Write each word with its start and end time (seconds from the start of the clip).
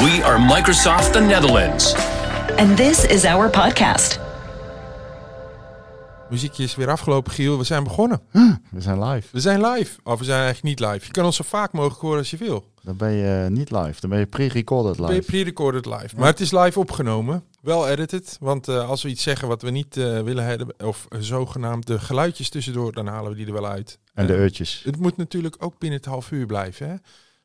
We 0.00 0.20
are 0.24 0.38
Microsoft 0.38 1.12
the 1.12 1.20
Netherlands. 1.20 1.94
And 2.56 2.76
this 2.76 3.06
is 3.06 3.24
our 3.24 3.50
podcast. 3.50 4.20
Muziekje 6.30 6.62
is 6.62 6.74
weer 6.74 6.90
afgelopen, 6.90 7.32
Giel. 7.32 7.58
We 7.58 7.64
zijn 7.64 7.84
begonnen. 7.84 8.20
We 8.70 8.80
zijn 8.80 9.04
live. 9.04 9.28
We 9.32 9.40
zijn 9.40 9.66
live. 9.66 9.98
Of 10.02 10.18
we 10.18 10.24
zijn 10.24 10.42
eigenlijk 10.42 10.78
niet 10.78 10.88
live. 10.90 11.06
Je 11.06 11.10
kan 11.12 11.24
ons 11.24 11.36
zo 11.36 11.44
vaak 11.46 11.72
mogelijk 11.72 12.00
horen 12.00 12.18
als 12.18 12.30
je 12.30 12.36
wil. 12.36 12.64
Dan 12.82 12.96
ben 12.96 13.10
je 13.10 13.42
eh, 13.44 13.50
niet 13.50 13.70
live. 13.70 14.00
Dan 14.00 14.10
ben 14.10 14.18
je 14.18 14.26
pre-recorded 14.26 14.96
Ben 14.96 15.06
je 15.06 15.12
live. 15.12 15.30
pre-recorded 15.30 15.86
live. 15.86 16.16
Maar 16.16 16.26
het 16.26 16.40
is 16.40 16.50
live 16.52 16.78
opgenomen. 16.78 17.44
Wel 17.62 17.88
edited. 17.88 18.36
Want 18.40 18.68
eh, 18.68 18.88
als 18.88 19.02
we 19.02 19.08
iets 19.08 19.22
zeggen 19.22 19.48
wat 19.48 19.62
we 19.62 19.70
niet 19.70 19.96
eh, 19.96 20.20
willen 20.20 20.44
hebben, 20.44 20.74
of 20.84 21.06
zogenaamd 21.18 21.86
de 21.86 21.98
geluidjes 21.98 22.48
tussendoor, 22.48 22.92
dan 22.92 23.06
halen 23.06 23.30
we 23.30 23.36
die 23.36 23.46
er 23.46 23.52
wel 23.52 23.66
uit. 23.68 23.98
En 24.14 24.26
de 24.26 24.36
uurtjes. 24.36 24.80
Het 24.84 24.96
moet 24.96 25.16
natuurlijk 25.16 25.56
ook 25.58 25.78
binnen 25.78 25.98
het 25.98 26.08
half 26.08 26.30
uur 26.30 26.46
blijven. 26.46 26.88
Hè? 26.88 26.94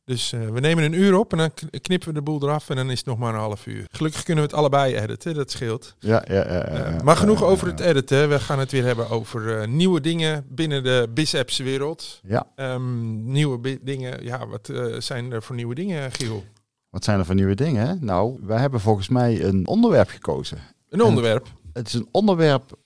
Dus 0.05 0.33
eh, 0.33 0.47
we 0.49 0.59
nemen 0.59 0.83
een 0.83 0.93
uur 0.93 1.17
op 1.17 1.31
en 1.31 1.37
dan 1.37 1.53
kn- 1.53 1.79
knippen 1.81 2.07
we 2.07 2.13
de 2.13 2.21
boel 2.21 2.41
eraf 2.43 2.69
en 2.69 2.75
dan 2.75 2.89
is 2.91 2.97
het 2.97 3.07
nog 3.07 3.17
maar 3.17 3.33
een 3.33 3.39
half 3.39 3.65
uur. 3.67 3.85
Gelukkig 3.91 4.23
kunnen 4.23 4.43
we 4.43 4.49
het 4.49 4.59
allebei 4.59 4.95
editen, 4.95 5.33
dat 5.33 5.51
scheelt. 5.51 5.95
Ja, 5.99 6.23
ja, 6.27 6.33
ja. 6.35 6.53
ja, 6.53 6.63
Eh, 6.63 7.01
maar 7.01 7.15
genoeg 7.15 7.39
Ja, 7.39 7.45
over 7.45 7.67
het 7.67 7.79
editen. 7.79 8.29
We 8.29 8.39
gaan 8.39 8.59
het 8.59 8.71
weer 8.71 8.83
hebben 8.83 9.09
over 9.09 9.59
eh, 9.61 9.67
nieuwe 9.67 10.01
dingen 10.01 10.45
binnen 10.49 10.83
de 10.83 11.07
BizApps 11.13 11.57
wereld. 11.57 12.21
Ja, 12.23 12.47
Ehm, 12.55 13.31
nieuwe 13.31 13.79
dingen. 13.83 14.23
Ja, 14.23 14.47
wat 14.47 14.69
eh, 14.69 14.85
zijn 14.99 15.31
er 15.31 15.43
voor 15.43 15.55
nieuwe 15.55 15.75
dingen, 15.75 16.11
Giel? 16.11 16.43
wat 16.89 17.03
zijn 17.03 17.19
er 17.19 17.25
voor 17.25 17.35
nieuwe 17.35 17.55
dingen? 17.55 17.97
Nou, 18.01 18.39
wij 18.43 18.59
hebben 18.59 18.79
volgens 18.79 19.07
mij 19.09 19.43
een 19.43 19.67
onderwerp 19.67 20.09
gekozen. 20.09 20.57
Een 20.89 21.01
onderwerp. 21.03 21.47
Het 21.73 21.87
is 21.87 21.93
een 21.93 22.07
onderwerp 22.11 22.63
wat 22.69 22.77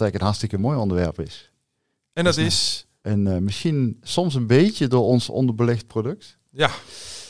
eigenlijk 0.00 0.14
een 0.14 0.20
hartstikke 0.20 0.58
mooi 0.58 0.78
onderwerp 0.78 1.20
is. 1.20 1.50
En 2.12 2.24
dat 2.24 2.36
is... 2.36 2.86
En 3.00 3.26
eh, 3.26 3.38
misschien 3.38 3.98
soms 4.02 4.34
een 4.34 4.46
beetje 4.46 4.86
door 4.88 5.02
ons 5.04 5.28
onderbelicht 5.28 5.86
product. 5.86 6.38
Ja, 6.54 6.70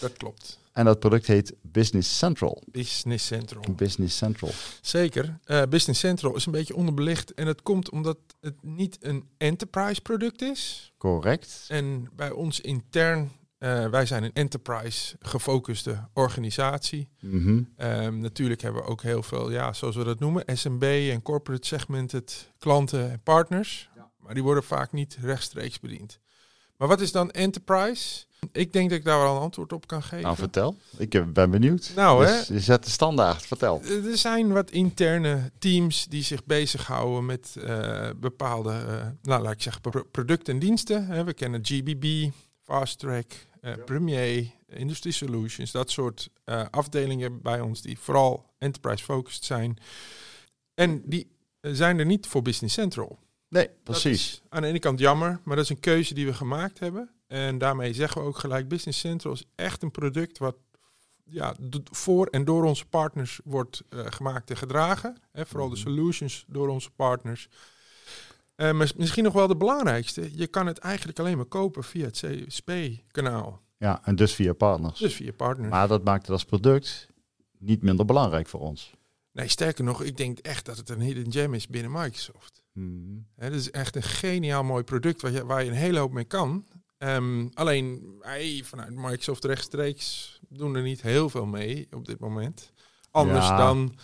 dat 0.01 0.13
klopt. 0.13 0.59
En 0.73 0.85
dat 0.85 0.99
product 0.99 1.27
heet 1.27 1.55
Business 1.63 2.19
Central. 2.19 2.63
Business 2.71 3.27
Central. 3.27 3.65
Business 3.77 4.17
Central. 4.17 4.51
Zeker. 4.81 5.39
Eh, 5.45 5.63
Business 5.69 6.01
Central 6.01 6.37
is 6.37 6.47
een 6.47 6.53
beetje 6.53 6.77
onderbelicht. 6.77 7.35
En 7.35 7.47
dat 7.47 7.63
komt 7.63 7.91
omdat 7.91 8.19
het 8.41 8.63
niet 8.63 8.97
een 9.01 9.29
enterprise 9.37 10.01
product 10.01 10.43
is. 10.43 10.93
Correct. 10.99 11.65
En 11.69 12.09
bij 12.17 12.31
ons 12.31 12.61
intern, 12.61 13.33
eh, 13.59 13.89
wij 13.89 14.07
zijn 14.07 14.23
een 14.23 14.33
enterprise 14.33 15.17
gefocuste 15.21 16.09
organisatie. 16.13 17.09
Mhm. 17.21 17.63
Ehm, 17.77 18.19
natuurlijk 18.19 18.61
hebben 18.61 18.83
we 18.83 18.89
ook 18.89 19.03
heel 19.03 19.23
veel, 19.23 19.51
ja, 19.51 19.73
zoals 19.73 19.97
we 19.97 20.05
dat 20.05 20.19
noemen, 20.19 20.45
SMB 20.47 20.83
en 20.83 21.23
corporate 21.23 21.67
segmented 21.67 22.53
klanten 22.59 23.11
en 23.11 23.21
partners. 23.23 23.89
Maar 24.19 24.35
die 24.35 24.43
worden 24.43 24.65
vaak 24.65 24.93
niet 24.93 25.19
rechtstreeks 25.21 25.81
bediend. 25.81 26.19
Maar 26.77 26.89
wat 26.89 27.01
is 27.01 27.13
dan 27.13 27.31
enterprise? 27.31 28.25
Ik 28.53 28.73
denk 28.73 28.91
dat 28.91 28.99
ik 28.99 29.05
daar 29.05 29.19
wel 29.19 29.35
een 29.37 29.41
antwoord 29.43 29.73
op 29.73 29.87
kan 29.87 30.03
geven. 30.03 30.23
Nou, 30.23 30.37
vertel. 30.37 30.77
Ik 30.97 31.15
eh, 31.15 31.23
ben 31.27 31.51
benieuwd. 31.51 31.93
Nou, 31.97 32.27
Dus 32.27 32.47
je 32.49 32.61
zet 32.61 32.85
de 32.85 32.91
standaard. 32.91 33.47
Vertel. 33.47 33.83
er 33.83 34.19
zijn 34.19 34.53
wat 34.53 34.71
interne 34.71 35.51
teams 35.59 36.07
die 36.07 36.23
zich 36.23 36.45
bezighouden 36.45 37.27
met 37.27 37.57
eh, 37.65 38.09
bepaalde, 38.17 38.71
eh, 38.73 39.07
nou 39.23 39.43
laat 39.43 39.53
ik 39.53 39.63
zeggen, 39.63 39.83
pro- 39.83 40.05
producten 40.11 40.55
en 40.55 40.61
diensten. 40.61 41.07
Hè, 41.07 41.25
we 41.25 41.35
kennen 41.35 41.61
GBB, 41.63 42.29
Fast 42.63 42.99
Track, 42.99 43.33
eh, 43.61 43.73
Premier, 43.85 44.51
Industry 44.69 45.11
Solutions, 45.11 45.71
dat 45.71 45.91
soort 45.91 46.29
eh, 46.45 46.63
afdelingen 46.71 47.43
bij 47.43 47.61
ons 47.61 47.83
die 47.83 47.99
vooral 47.99 48.53
enterprise 48.59 49.05
focused 49.05 49.45
zijn. 49.45 49.77
En 50.75 51.03
die 51.05 51.27
eh, 51.61 51.71
zijn 51.75 51.99
er 51.99 52.07
niet 52.07 52.27
voor 52.27 52.43
Business 52.43 52.75
Central. 52.75 53.19
Nee, 53.49 53.65
Dat 53.67 53.83
precies. 53.83 54.33
is 54.33 54.43
aan 54.49 54.63
de 54.63 54.69
ene 54.69 54.79
kant 54.79 54.99
jammer, 54.99 55.41
maar 55.45 55.57
dat 55.57 55.65
is 55.65 55.71
een 55.71 55.81
keuze 55.81 56.15
die 56.15 56.27
we 56.27 56.35
gemaakt 56.35 56.79
hebben. 56.79 57.11
En 57.27 57.59
daarmee 57.59 57.95
zeggen 57.95 58.21
we 58.21 58.27
ook 58.27 58.39
gelijk, 58.39 58.69
Business 58.69 59.01
Central 59.01 59.33
is 59.33 59.45
echt 59.55 59.83
een 59.83 59.91
product 59.91 60.39
wat 60.39 60.57
ja, 61.25 61.55
voor 61.91 62.27
en 62.27 62.45
door 62.45 62.65
onze 62.65 62.87
partners 62.87 63.41
wordt 63.45 63.83
eh, 63.89 64.01
gemaakt 64.05 64.51
en 64.51 64.57
gedragen. 64.57 65.17
Hè, 65.33 65.47
vooral 65.47 65.69
de 65.69 65.77
solutions 65.77 66.45
door 66.49 66.69
onze 66.69 66.91
partners. 66.91 67.49
Eh, 68.55 68.73
maar 68.73 68.93
misschien 68.97 69.25
nog 69.25 69.33
wel 69.33 69.47
de 69.47 69.57
belangrijkste, 69.57 70.37
je 70.37 70.47
kan 70.47 70.67
het 70.67 70.79
eigenlijk 70.79 71.19
alleen 71.19 71.37
maar 71.37 71.47
kopen 71.47 71.85
via 71.85 72.05
het 72.05 72.25
CSP-kanaal. 72.27 73.63
Ja, 73.77 74.05
en 74.05 74.17
dus 74.17 74.35
via 74.35 74.53
partners. 74.53 74.99
Dus 74.99 75.15
via 75.15 75.33
partners. 75.33 75.71
Maar 75.71 75.89
dat 75.89 76.05
maakt 76.05 76.23
het 76.23 76.31
als 76.31 76.45
product 76.45 77.09
niet 77.59 77.83
minder 77.83 78.05
belangrijk 78.07 78.47
voor 78.47 78.61
ons. 78.61 78.93
Nee, 79.33 79.49
sterker 79.49 79.85
nog, 79.85 80.03
ik 80.03 80.17
denk 80.17 80.39
echt 80.39 80.65
dat 80.65 80.77
het 80.77 80.89
een 80.89 81.01
hidden 81.01 81.33
gem 81.33 81.55
is 81.55 81.67
binnen 81.67 81.93
Microsoft. 81.93 82.63
Mhm. 82.73 83.19
Hè, 83.35 83.45
Het 83.45 83.55
is 83.55 83.71
echt 83.71 83.97
een 83.97 84.03
geniaal 84.03 84.65
mooi 84.65 84.85
product 84.85 85.23
waar 85.23 85.33
je, 85.33 85.47
waar 85.47 85.65
je 85.65 85.71
een 85.71 85.77
hele 85.77 85.99
hoop 85.99 86.13
mee 86.13 86.25
kan. 86.25 86.67
Ehm, 86.99 87.47
alleen 87.55 88.15
wij 88.21 88.63
vanuit 88.65 88.95
Microsoft 88.95 89.45
rechtstreeks 89.45 90.39
doen 90.49 90.75
er 90.77 90.83
niet 90.83 91.03
heel 91.03 91.31
veel 91.31 91.47
mee 91.47 91.87
op 91.91 92.07
dit 92.07 92.19
moment. 92.19 92.73
Anders 93.11 93.47
Ja. 93.47 93.57
dan, 93.57 93.95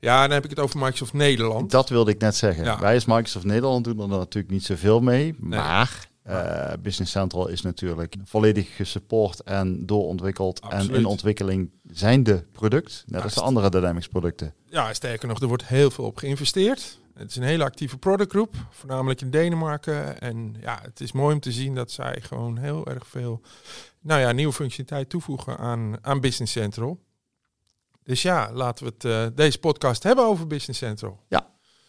ja, 0.00 0.20
dan 0.22 0.30
heb 0.30 0.44
ik 0.44 0.50
het 0.50 0.58
over 0.58 0.78
Microsoft 0.78 1.12
Nederland. 1.12 1.70
Dat 1.70 1.88
wilde 1.88 2.10
ik 2.10 2.20
net 2.20 2.36
zeggen. 2.36 2.64
Ja. 2.64 2.80
Wij 2.80 2.94
als 2.94 3.04
Microsoft 3.04 3.44
Nederland 3.44 3.84
doen 3.84 4.00
er 4.00 4.08
natuurlijk 4.08 4.52
niet 4.52 4.64
zoveel 4.64 5.00
mee. 5.00 5.34
Maar 5.38 6.08
eh, 6.22 6.72
Business 6.82 7.12
Central 7.12 7.48
is 7.48 7.62
natuurlijk 7.62 8.14
volledig 8.24 8.76
gesupport 8.76 9.40
en 9.42 9.86
doorontwikkeld. 9.86 10.60
En 10.68 10.90
in 10.94 11.04
ontwikkeling 11.04 11.70
zijn 11.86 12.22
de 12.22 12.44
product. 12.52 13.04
Net 13.06 13.22
als 13.22 13.34
de 13.34 13.40
andere 13.40 13.70
Dynamics 13.70 14.08
producten. 14.08 14.54
Ja, 14.66 14.92
sterker 14.94 15.28
nog, 15.28 15.40
er 15.40 15.48
wordt 15.48 15.66
heel 15.66 15.90
veel 15.90 16.04
op 16.04 16.16
geïnvesteerd. 16.16 16.98
Het 17.14 17.30
is 17.30 17.36
een 17.36 17.42
hele 17.42 17.64
actieve 17.64 17.98
productgroep, 17.98 18.54
voornamelijk 18.70 19.20
in 19.20 19.30
Denemarken. 19.30 20.20
En 20.20 20.56
ja, 20.60 20.78
het 20.82 21.00
is 21.00 21.12
mooi 21.12 21.34
om 21.34 21.40
te 21.40 21.52
zien 21.52 21.74
dat 21.74 21.90
zij 21.90 22.20
gewoon 22.20 22.56
heel 22.58 22.86
erg 22.86 23.06
veel 23.06 23.40
nou 24.00 24.20
ja, 24.20 24.32
nieuwe 24.32 24.52
functionaliteit 24.52 25.08
toevoegen 25.08 25.58
aan, 25.58 25.96
aan 26.00 26.20
Business 26.20 26.52
Central. 26.52 27.00
Dus 28.02 28.22
ja, 28.22 28.50
laten 28.52 28.84
we 28.84 28.92
het, 28.94 29.04
eh, 29.04 29.36
deze 29.36 29.58
podcast 29.58 30.02
hebben 30.02 30.24
over 30.24 30.46
Business 30.46 30.78
Central. 30.78 31.20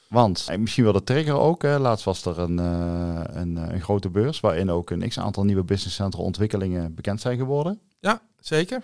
Want 0.09 0.46
en 0.47 0.62
misschien 0.62 0.84
wel 0.84 0.94
de 0.94 1.03
trigger 1.03 1.34
ook. 1.34 1.62
Hè. 1.62 1.80
Laatst 1.80 2.06
was 2.06 2.25
er 2.25 2.40
een, 2.40 2.59
eh, 2.59 3.22
een, 3.41 3.58
eh, 3.58 3.74
een 3.74 3.81
grote 3.81 4.09
beurs 4.09 4.40
waarin 4.40 4.69
ook 4.69 4.90
een 4.90 5.08
x-aantal 5.09 5.44
nieuwe 5.44 5.64
Business 5.64 5.96
Central 5.96 6.24
ontwikkelingen 6.24 6.94
bekend 6.94 7.22
zijn 7.22 7.38
geworden. 7.38 7.80
Ja, 8.00 8.22
zeker. 8.40 8.84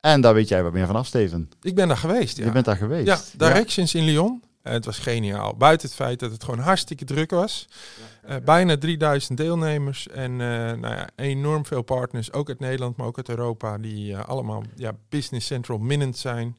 En 0.00 0.20
daar 0.20 0.34
weet 0.34 0.48
jij 0.48 0.62
wat 0.62 0.72
meer 0.72 0.86
vanaf, 0.86 1.06
Steven. 1.06 1.50
Ik 1.60 1.74
ben 1.74 1.88
daar 1.88 1.96
geweest. 1.96 2.36
Ja, 2.36 2.44
Je 2.44 2.52
bent 2.52 2.64
daar 2.64 2.76
geweest. 2.76 3.06
ja 3.06 3.48
Directions 3.48 3.94
in 3.94 4.04
Lyon. 4.04 4.42
Het 4.62 4.84
was 4.84 4.98
geniaal. 4.98 5.56
Buiten 5.56 5.86
het 5.86 5.96
feit 5.96 6.18
dat 6.18 6.30
het 6.30 6.44
gewoon 6.44 6.60
hartstikke 6.60 7.04
druk 7.04 7.30
was. 7.30 7.68
Eh, 8.22 8.36
bijna 8.44 8.78
3000 8.78 9.38
deelnemers 9.38 10.08
en 10.08 10.30
eh, 10.30 10.46
nou 10.78 10.94
ja, 10.94 11.08
enorm 11.16 11.66
veel 11.66 11.82
partners, 11.82 12.32
ook 12.32 12.48
uit 12.48 12.58
Nederland, 12.58 12.96
maar 12.96 13.06
ook 13.06 13.16
uit 13.16 13.28
Europa, 13.28 13.78
die 13.78 14.14
eh, 14.14 14.28
allemaal 14.28 14.62
ja, 14.76 14.92
Business 15.08 15.46
Central 15.46 15.78
minnend 15.78 16.18
zijn. 16.18 16.58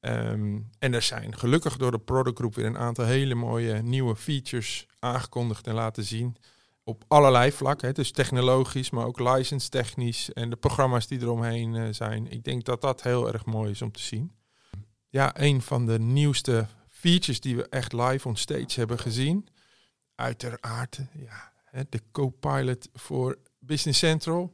Ehm, 0.00 0.58
en 0.78 0.94
er 0.94 1.02
zijn 1.02 1.38
gelukkig 1.38 1.76
door 1.76 1.90
de 1.90 1.98
productgroep 1.98 2.54
weer 2.54 2.66
een 2.66 2.78
aantal 2.78 3.04
hele 3.04 3.34
mooie 3.34 3.82
nieuwe 3.82 4.16
features 4.16 4.86
aangekondigd 4.98 5.66
en 5.66 5.74
laten 5.74 6.04
zien. 6.04 6.36
Op 6.84 7.04
allerlei 7.08 7.52
vlakken. 7.52 7.94
Dus 7.94 8.10
technologisch, 8.10 8.90
maar 8.90 9.06
ook 9.06 9.18
license 9.18 9.68
technisch 9.68 10.32
en 10.32 10.50
de 10.50 10.56
programma's 10.56 11.06
die 11.06 11.20
eromheen 11.20 11.94
zijn. 11.94 12.30
Ik 12.30 12.44
denk 12.44 12.64
dat 12.64 12.80
dat 12.80 13.02
heel 13.02 13.32
erg 13.32 13.44
mooi 13.44 13.70
is 13.70 13.82
om 13.82 13.92
te 13.92 14.02
zien. 14.02 14.32
Ja, 15.08 15.40
een 15.40 15.62
van 15.62 15.86
de 15.86 15.98
nieuwste 15.98 16.66
features 17.08 17.40
die 17.40 17.56
we 17.56 17.66
echt 17.68 17.92
live 17.92 18.28
on 18.28 18.36
stage 18.36 18.66
hebben 18.74 18.98
gezien. 18.98 19.46
Uiteraard, 20.14 20.98
ja, 21.12 21.52
de 21.88 22.00
Copilot 22.12 22.88
voor 22.92 23.38
Business 23.58 23.98
Central 23.98 24.52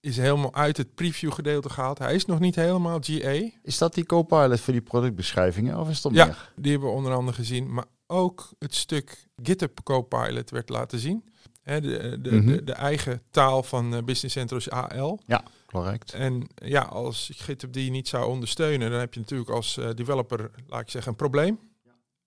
is 0.00 0.16
helemaal 0.16 0.54
uit 0.54 0.76
het 0.76 0.94
preview 0.94 1.32
gedeelte 1.32 1.70
gehaald. 1.70 1.98
Hij 1.98 2.14
is 2.14 2.24
nog 2.26 2.38
niet 2.40 2.54
helemaal 2.54 2.98
GA. 3.00 3.50
Is 3.62 3.78
dat 3.78 3.94
die 3.94 4.06
Copilot 4.06 4.60
voor 4.60 4.72
die 4.72 4.82
productbeschrijvingen 4.82 5.78
of 5.78 5.88
is 5.90 6.04
er 6.04 6.12
Ja, 6.12 6.24
meer? 6.26 6.52
die 6.56 6.70
hebben 6.72 6.88
we 6.90 6.94
onder 6.96 7.12
andere 7.14 7.36
gezien. 7.36 7.72
Maar 7.72 7.84
ook 8.06 8.50
het 8.58 8.74
stuk 8.74 9.26
GitHub 9.42 9.80
Copilot 9.82 10.50
werd 10.50 10.68
laten 10.68 10.98
zien. 10.98 11.24
De, 11.62 11.80
de, 12.20 12.30
Mhm. 12.30 12.46
de, 12.46 12.64
de 12.64 12.72
eigen 12.72 13.22
taal 13.30 13.62
van 13.62 13.94
eh, 13.94 14.02
Business 14.02 14.34
Central 14.34 14.58
is 14.58 14.70
AL. 14.70 15.20
Correct. 15.66 16.12
En 16.12 16.46
ja, 16.54 16.80
als 16.82 17.30
GitHub 17.34 17.72
die 17.72 17.90
niet 17.90 18.08
zou 18.08 18.26
ondersteunen, 18.28 18.90
dan 18.90 19.00
heb 19.00 19.14
je 19.14 19.20
natuurlijk 19.20 19.50
als 19.50 19.76
eh, 19.76 19.90
developer, 19.94 20.50
laat 20.66 20.80
ik 20.80 20.90
zeggen, 20.90 21.10
een 21.10 21.16
probleem. 21.18 21.58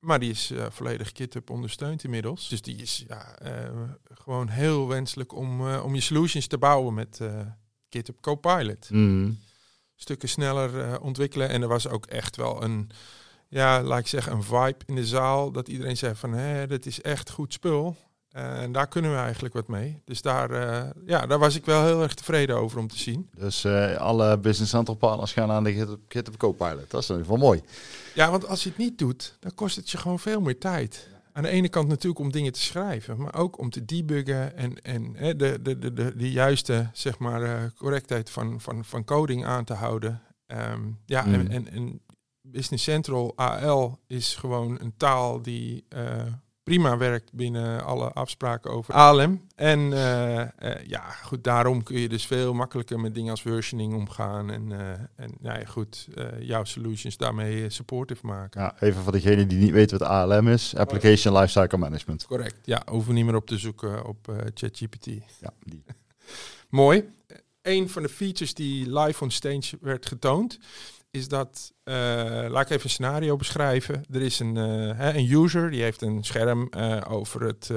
Maar 0.08 0.20
die 0.20 0.32
is 0.32 0.52
eh, 0.52 0.66
volledig 0.70 1.12
GitHub 1.14 1.50
ondersteund 1.50 2.04
inmiddels. 2.04 2.48
Dus 2.48 2.62
die 2.62 2.76
is 2.76 3.04
ja, 3.08 3.38
eh, 3.40 3.70
gewoon 4.14 4.48
heel 4.48 4.88
wenselijk 4.88 5.34
om, 5.34 5.68
eh, 5.68 5.84
om 5.84 5.96
je 5.96 6.02
solutions 6.02 6.48
te 6.48 6.58
bouwen 6.58 6.94
met 6.94 7.22
GitHub 7.90 8.22
Copilot. 8.22 8.90
Mhm. 8.90 9.32
Stukken 9.96 10.30
sneller 10.30 11.02
ontwikkelen. 11.02 11.50
En 11.50 11.62
er 11.62 11.68
was 11.68 11.88
ook 11.88 12.06
echt 12.06 12.36
wel 12.36 12.64
een, 12.64 12.90
ja, 13.48 13.84
laat 13.84 14.00
ik 14.00 14.08
zeggen, 14.08 14.32
een 14.32 14.44
vibe 14.44 14.86
in 14.86 14.96
de 14.96 15.06
zaal. 15.06 15.52
Dat 15.52 15.68
iedereen 15.68 15.98
zei 15.98 16.16
van, 16.16 16.34
hé, 16.34 16.68
dit 16.68 16.86
is 16.86 17.02
echt 17.02 17.30
goed 17.30 17.54
spul. 17.54 17.96
En 18.38 18.72
daar 18.72 18.88
kunnen 18.88 19.12
we 19.12 19.18
eigenlijk 19.18 19.54
wat 19.54 19.68
mee. 19.68 20.02
Dus 20.06 20.22
daar, 20.22 20.52
eh, 20.52 20.90
ja, 21.06 21.26
daar 21.26 21.40
was 21.40 21.56
ik 21.56 21.66
wel 21.66 21.84
heel 21.86 22.02
erg 22.02 22.14
tevreden 22.14 22.56
over 22.58 22.80
om 22.80 22.88
te 22.88 22.98
zien. 22.98 23.30
Dus 23.36 23.64
eh, 23.64 23.96
alle 23.96 24.38
Business 24.38 24.72
Central 24.72 24.96
partners 24.98 25.34
gaan 25.34 25.52
aan 25.52 25.64
de 25.64 25.74
GitHub, 25.74 26.00
GitHub 26.08 26.38
Copilot. 26.38 26.90
Dat 26.92 27.02
is 27.02 27.10
in 27.10 27.16
ieder 27.16 27.32
geval 27.32 27.48
mooi. 27.48 27.62
Ja, 28.14 28.32
want 28.32 28.48
als 28.48 28.64
je 28.64 28.70
het 28.70 28.78
niet 28.78 28.98
doet, 28.98 29.38
dan 29.40 29.54
kost 29.56 29.76
het 29.76 29.90
je 29.90 29.98
gewoon 29.98 30.20
veel 30.20 30.42
meer 30.42 30.58
tijd. 30.60 31.08
Aan 31.34 31.44
de 31.44 31.50
ene 31.50 31.70
kant 31.70 31.88
natuurlijk 31.88 32.20
om 32.20 32.32
dingen 32.32 32.52
te 32.54 32.60
schrijven, 32.62 33.22
maar 33.22 33.36
ook 33.36 33.60
om 33.60 33.70
te 33.70 33.86
debuggen 33.86 34.58
en, 34.58 34.82
en 34.82 35.14
hè, 35.16 35.36
de, 35.36 35.60
de, 35.62 35.80
de, 35.80 35.94
de, 35.94 36.16
de 36.16 36.32
juiste 36.32 36.90
zeg 36.94 37.18
maar, 37.20 37.42
eh, 37.44 37.64
correctheid 37.78 38.30
van, 38.30 38.62
van, 38.62 38.86
van 38.86 39.04
coding 39.04 39.46
aan 39.46 39.64
te 39.64 39.74
houden. 39.74 40.22
Ehm, 40.48 40.82
ja, 41.06 41.24
Mm. 41.26 41.34
en, 41.34 41.52
en, 41.52 41.72
en 41.72 42.02
Business 42.42 42.84
Central 42.84 43.34
AL 43.36 44.00
is 44.08 44.36
gewoon 44.36 44.78
een 44.82 44.94
taal 44.98 45.42
die 45.42 45.86
prima 46.68 46.98
werkt 46.98 47.34
binnen 47.34 47.84
alle 47.84 48.12
afspraken 48.12 48.72
over 48.72 48.94
ALM. 48.94 49.42
En 49.56 49.94
eh, 49.94 50.42
eh, 50.42 50.86
ja, 50.88 51.02
goed, 51.02 51.44
daarom 51.44 51.84
kun 51.84 52.00
je 52.00 52.10
dus 52.10 52.26
veel 52.26 52.54
makkelijker 52.54 53.00
met 53.00 53.14
dingen 53.14 53.32
als 53.32 53.42
versioning 53.42 53.94
omgaan. 53.94 54.52
En, 54.52 54.72
eh, 54.72 54.90
en 55.16 55.32
nou 55.40 55.60
ja, 55.60 55.66
goed, 55.66 56.08
jouw 56.40 56.64
solutions 56.64 57.18
daarmee 57.18 57.70
supportive 57.70 58.26
maken. 58.26 58.62
Ja, 58.62 58.76
even 58.80 59.02
voor 59.02 59.12
degene 59.12 59.46
die 59.46 59.58
niet 59.58 59.72
weten 59.72 59.98
wat 59.98 60.08
ALM 60.08 60.48
is. 60.48 60.76
Application 60.76 61.38
Lifecycle 61.38 61.78
Management. 61.78 62.26
Correct, 62.26 62.58
ja, 62.64 62.82
hoeven 62.90 63.14
niet 63.14 63.26
meer 63.26 63.36
op 63.36 63.48
te 63.48 63.58
zoeken 63.58 64.06
op 64.06 64.32
ChatGPT. 64.54 65.06
Ja, 65.40 65.54
die. 65.64 65.84
Mooi. 66.70 67.10
Een 67.62 67.90
van 67.90 68.02
de 68.02 68.10
features 68.10 68.54
die 68.54 69.00
live 69.00 69.24
on 69.24 69.32
stage 69.32 69.78
werd 69.82 70.06
getoond, 70.06 70.60
is 71.18 71.28
dat, 71.28 71.74
eh, 71.84 71.94
laat 72.50 72.62
ik 72.62 72.70
even 72.70 72.84
een 72.84 72.90
scenario 72.90 73.36
beschrijven. 73.36 74.04
Er 74.12 74.22
is 74.22 74.40
een, 74.40 74.58
eh, 74.58 74.98
hè, 74.98 75.14
een 75.14 75.32
user 75.32 75.72
die 75.72 75.82
heeft 75.82 76.02
een 76.02 76.24
scherm 76.24 76.68
eh, 76.70 77.02
over 77.10 77.42
het 77.42 77.72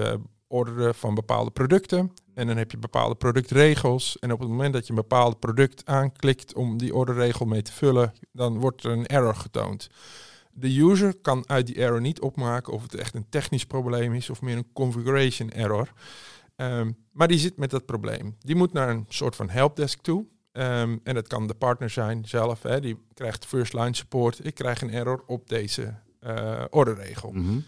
orderen 0.46 0.94
van 0.94 1.14
bepaalde 1.14 1.50
producten. 1.50 2.12
En 2.34 2.46
dan 2.46 2.56
heb 2.56 2.70
je 2.70 2.78
bepaalde 2.78 3.14
productregels. 3.14 4.18
En 4.18 4.32
op 4.32 4.40
het 4.40 4.48
moment 4.48 4.72
dat 4.72 4.86
je 4.86 4.90
een 4.90 4.98
bepaald 4.98 5.38
product 5.38 5.86
aanklikt 5.86 6.54
om 6.54 6.78
die 6.78 6.94
orderregel 6.94 7.46
mee 7.46 7.62
te 7.62 7.72
vullen, 7.72 8.12
dan 8.32 8.58
wordt 8.58 8.84
er 8.84 8.90
een 8.90 9.06
error 9.06 9.34
getoond. 9.34 9.88
De 10.52 10.80
user 10.80 11.14
kan 11.22 11.48
uit 11.48 11.66
die 11.66 11.76
error 11.76 12.00
niet 12.00 12.20
opmaken 12.20 12.72
of 12.72 12.82
het 12.82 12.94
echt 12.94 13.14
een 13.14 13.28
technisch 13.28 13.66
probleem 13.66 14.14
is 14.14 14.30
of 14.30 14.42
meer 14.42 14.56
een 14.56 14.72
configuration 14.72 15.50
error. 15.50 15.92
Ehm, 16.56 16.90
maar 17.12 17.28
die 17.28 17.38
zit 17.38 17.56
met 17.56 17.70
dat 17.70 17.86
probleem. 17.86 18.36
Die 18.38 18.56
moet 18.56 18.72
naar 18.72 18.88
een 18.88 19.04
soort 19.08 19.36
van 19.36 19.50
helpdesk 19.50 20.00
toe. 20.02 20.26
Ehm, 20.52 20.96
en 21.02 21.14
dat 21.14 21.28
kan 21.28 21.46
de 21.46 21.54
partner 21.54 21.90
zijn 21.90 22.24
zelf. 22.24 22.62
Hè, 22.62 22.80
die 22.80 22.98
krijgt 23.14 23.46
first 23.46 23.72
line 23.72 23.94
support. 23.94 24.44
Ik 24.44 24.54
krijg 24.54 24.82
een 24.82 24.92
error 24.92 25.22
op 25.26 25.48
deze 25.48 25.94
eh 26.20 26.64
orderregel. 26.70 27.30
Mhm. 27.32 27.58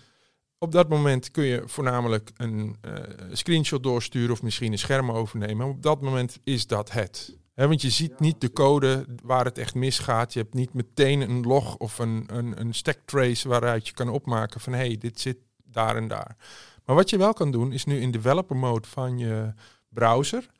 Op 0.58 0.72
dat 0.72 0.88
moment 0.88 1.30
kun 1.30 1.44
je 1.44 1.62
voornamelijk 1.66 2.30
een 2.36 2.76
eh, 2.80 2.92
screenshot 3.32 3.82
doorsturen 3.82 4.30
of 4.30 4.42
misschien 4.42 4.72
een 4.72 4.78
scherm 4.78 5.10
overnemen. 5.10 5.66
Op 5.66 5.82
dat 5.82 6.00
moment 6.00 6.38
is 6.44 6.66
dat 6.66 6.90
het. 6.92 7.36
Want 7.54 7.82
je 7.82 7.90
ziet 7.90 8.20
niet 8.20 8.40
de 8.40 8.52
code 8.52 9.06
waar 9.22 9.44
het 9.44 9.58
echt 9.58 9.74
misgaat. 9.74 10.32
Je 10.32 10.38
hebt 10.38 10.54
niet 10.54 10.74
meteen 10.74 11.20
een 11.20 11.42
log 11.42 11.76
of 11.76 11.98
een, 11.98 12.24
een, 12.26 12.60
een 12.60 12.74
stack 12.74 12.98
trace 13.04 13.48
waaruit 13.48 13.86
je 13.86 13.94
kan 13.94 14.08
opmaken 14.08 14.60
van 14.60 14.72
hé, 14.72 14.86
hey, 14.86 14.98
dit 14.98 15.20
zit 15.20 15.36
daar 15.64 15.96
en 15.96 16.08
daar. 16.08 16.36
Maar 16.84 16.96
wat 16.96 17.10
je 17.10 17.18
wel 17.18 17.32
kan 17.32 17.50
doen 17.50 17.72
is 17.72 17.84
nu 17.84 18.00
in 18.00 18.10
developer 18.10 18.56
mode 18.56 18.88
van 18.88 19.18
je 19.18 19.52
browser 19.88 20.50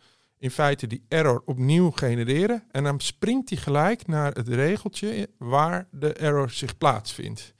in 0.42 0.50
feite 0.50 0.86
die 0.86 1.04
error 1.08 1.42
opnieuw 1.44 1.90
genereren 1.90 2.64
en 2.70 2.84
dan 2.84 3.00
springt 3.00 3.48
hij 3.48 3.58
gelijk 3.58 4.06
naar 4.06 4.32
het 4.32 4.48
regeltje 4.48 5.28
waar 5.38 5.88
de 5.90 6.12
error 6.12 6.50
zich 6.50 6.78
plaatsvindt. 6.78 7.54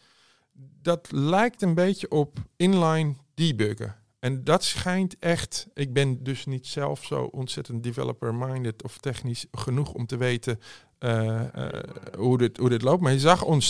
Dat 0.83 1.09
lijkt 1.13 1.63
een 1.63 1.75
beetje 1.75 2.11
op 2.11 2.39
inline 2.57 3.15
debuggen. 3.35 3.97
En 4.19 4.45
dat 4.45 4.65
schijnt 4.65 5.19
echt, 5.19 5.67
ik 5.75 5.93
ben 5.93 6.23
dus 6.23 6.47
niet 6.47 6.67
zelf 6.67 7.05
zo 7.05 7.23
ontzettend 7.23 7.83
developer-minded 7.83 8.83
of 8.83 8.99
technisch 8.99 9.47
genoeg 9.51 9.93
om 9.93 10.07
te 10.07 10.17
weten 10.17 10.61
eh, 10.99 11.55
eh, 11.55 11.83
hoe, 12.17 12.39
dit, 12.39 12.57
hoe 12.57 12.69
dit 12.69 12.83
loopt. 12.83 13.03
Maar 13.03 13.13
je 13.13 13.19
zag 13.19 13.45
on 13.45 13.61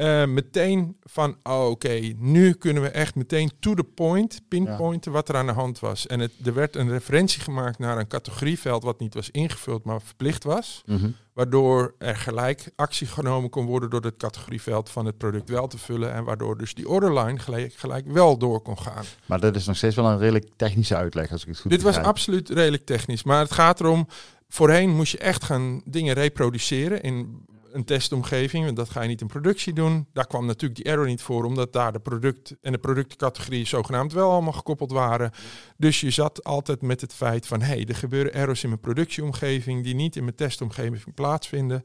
eh, 0.00 0.26
meteen 0.26 0.96
van, 1.02 1.36
oh, 1.42 1.68
oké, 1.70 2.12
nu 2.16 2.52
kunnen 2.52 2.82
we 2.82 2.88
echt 2.88 3.14
meteen 3.14 3.50
to 3.60 3.74
the 3.74 3.84
point 3.84 4.40
pinpointen 4.48 5.12
wat 5.12 5.28
er 5.28 5.36
aan 5.36 5.46
de 5.46 5.52
hand 5.52 5.78
was. 5.78 6.06
En 6.06 6.20
het, 6.20 6.32
er 6.44 6.54
werd 6.54 6.76
een 6.76 6.90
referentie 6.90 7.40
gemaakt 7.40 7.78
naar 7.78 7.98
een 7.98 8.06
categorieveld 8.06 8.82
wat 8.82 9.00
niet 9.00 9.14
was 9.14 9.30
ingevuld, 9.30 9.84
maar 9.84 10.02
verplicht 10.02 10.44
was. 10.44 10.82
Mhm. 10.86 11.10
Waardoor 11.32 11.94
er 11.98 12.16
gelijk 12.16 12.70
actie 12.76 13.06
genomen 13.06 13.50
kon 13.50 13.66
worden 13.66 13.90
door 13.90 14.00
het 14.00 14.16
categorieveld 14.16 14.90
van 14.90 15.06
het 15.06 15.18
product 15.18 15.48
wel 15.48 15.66
te 15.66 15.78
vullen. 15.78 16.12
En 16.12 16.24
waardoor 16.24 16.58
dus 16.58 16.74
die 16.74 16.88
orderline 16.88 17.38
gelijk, 17.38 17.74
gelijk 17.74 18.06
wel 18.06 18.38
door 18.38 18.60
kon 18.60 18.78
gaan. 18.78 19.04
Maar 19.26 19.40
dat 19.40 19.56
is 19.56 19.66
nog 19.66 19.76
steeds 19.76 19.96
wel 19.96 20.06
een 20.06 20.18
redelijk 20.18 20.48
technische 20.56 20.96
uitleg, 20.96 21.32
als 21.32 21.42
ik 21.42 21.48
het 21.48 21.60
goed 21.60 21.70
Dit 21.70 21.82
was 21.82 21.96
absoluut 21.96 22.48
redelijk 22.48 22.86
technisch. 22.86 23.22
Maar 23.22 23.40
het 23.40 23.52
gaat 23.52 23.80
erom, 23.80 24.06
voorheen 24.48 24.90
moest 24.90 25.12
je 25.12 25.18
echt 25.18 25.44
gaan 25.44 25.82
dingen 25.84 26.14
reproduceren 26.14 27.02
in 27.02 27.48
een 27.72 27.84
testomgeving. 27.84 28.64
Want 28.64 28.76
dat 28.76 28.90
ga 28.90 29.02
je 29.02 29.08
niet 29.08 29.20
in 29.20 29.26
productie 29.26 29.72
doen. 29.72 30.06
Daar 30.12 30.26
kwam 30.26 30.46
natuurlijk 30.46 30.82
die 30.82 30.92
error 30.92 31.06
niet 31.06 31.22
voor, 31.22 31.44
omdat 31.44 31.72
daar 31.72 31.92
de 31.92 32.00
product 32.00 32.56
en 32.60 32.72
de 32.72 32.78
productcategorieën 32.78 33.66
zogenaamd 33.66 34.12
wel 34.12 34.30
allemaal 34.30 34.52
gekoppeld 34.52 34.92
waren. 34.92 35.30
Dus 35.76 36.00
je 36.00 36.10
zat 36.10 36.44
altijd 36.44 36.82
met 36.82 37.00
het 37.00 37.14
feit 37.14 37.46
van, 37.46 37.60
hé, 37.60 37.66
hey, 37.66 37.86
er 37.86 37.94
gebeuren 37.94 38.34
errors 38.34 38.62
in 38.62 38.68
mijn 38.68 38.80
productieomgeving 38.80 39.84
die 39.84 39.94
niet 39.94 40.16
in 40.16 40.24
mijn 40.24 40.36
testomgeving 40.36 41.14
plaatsvinden. 41.14 41.82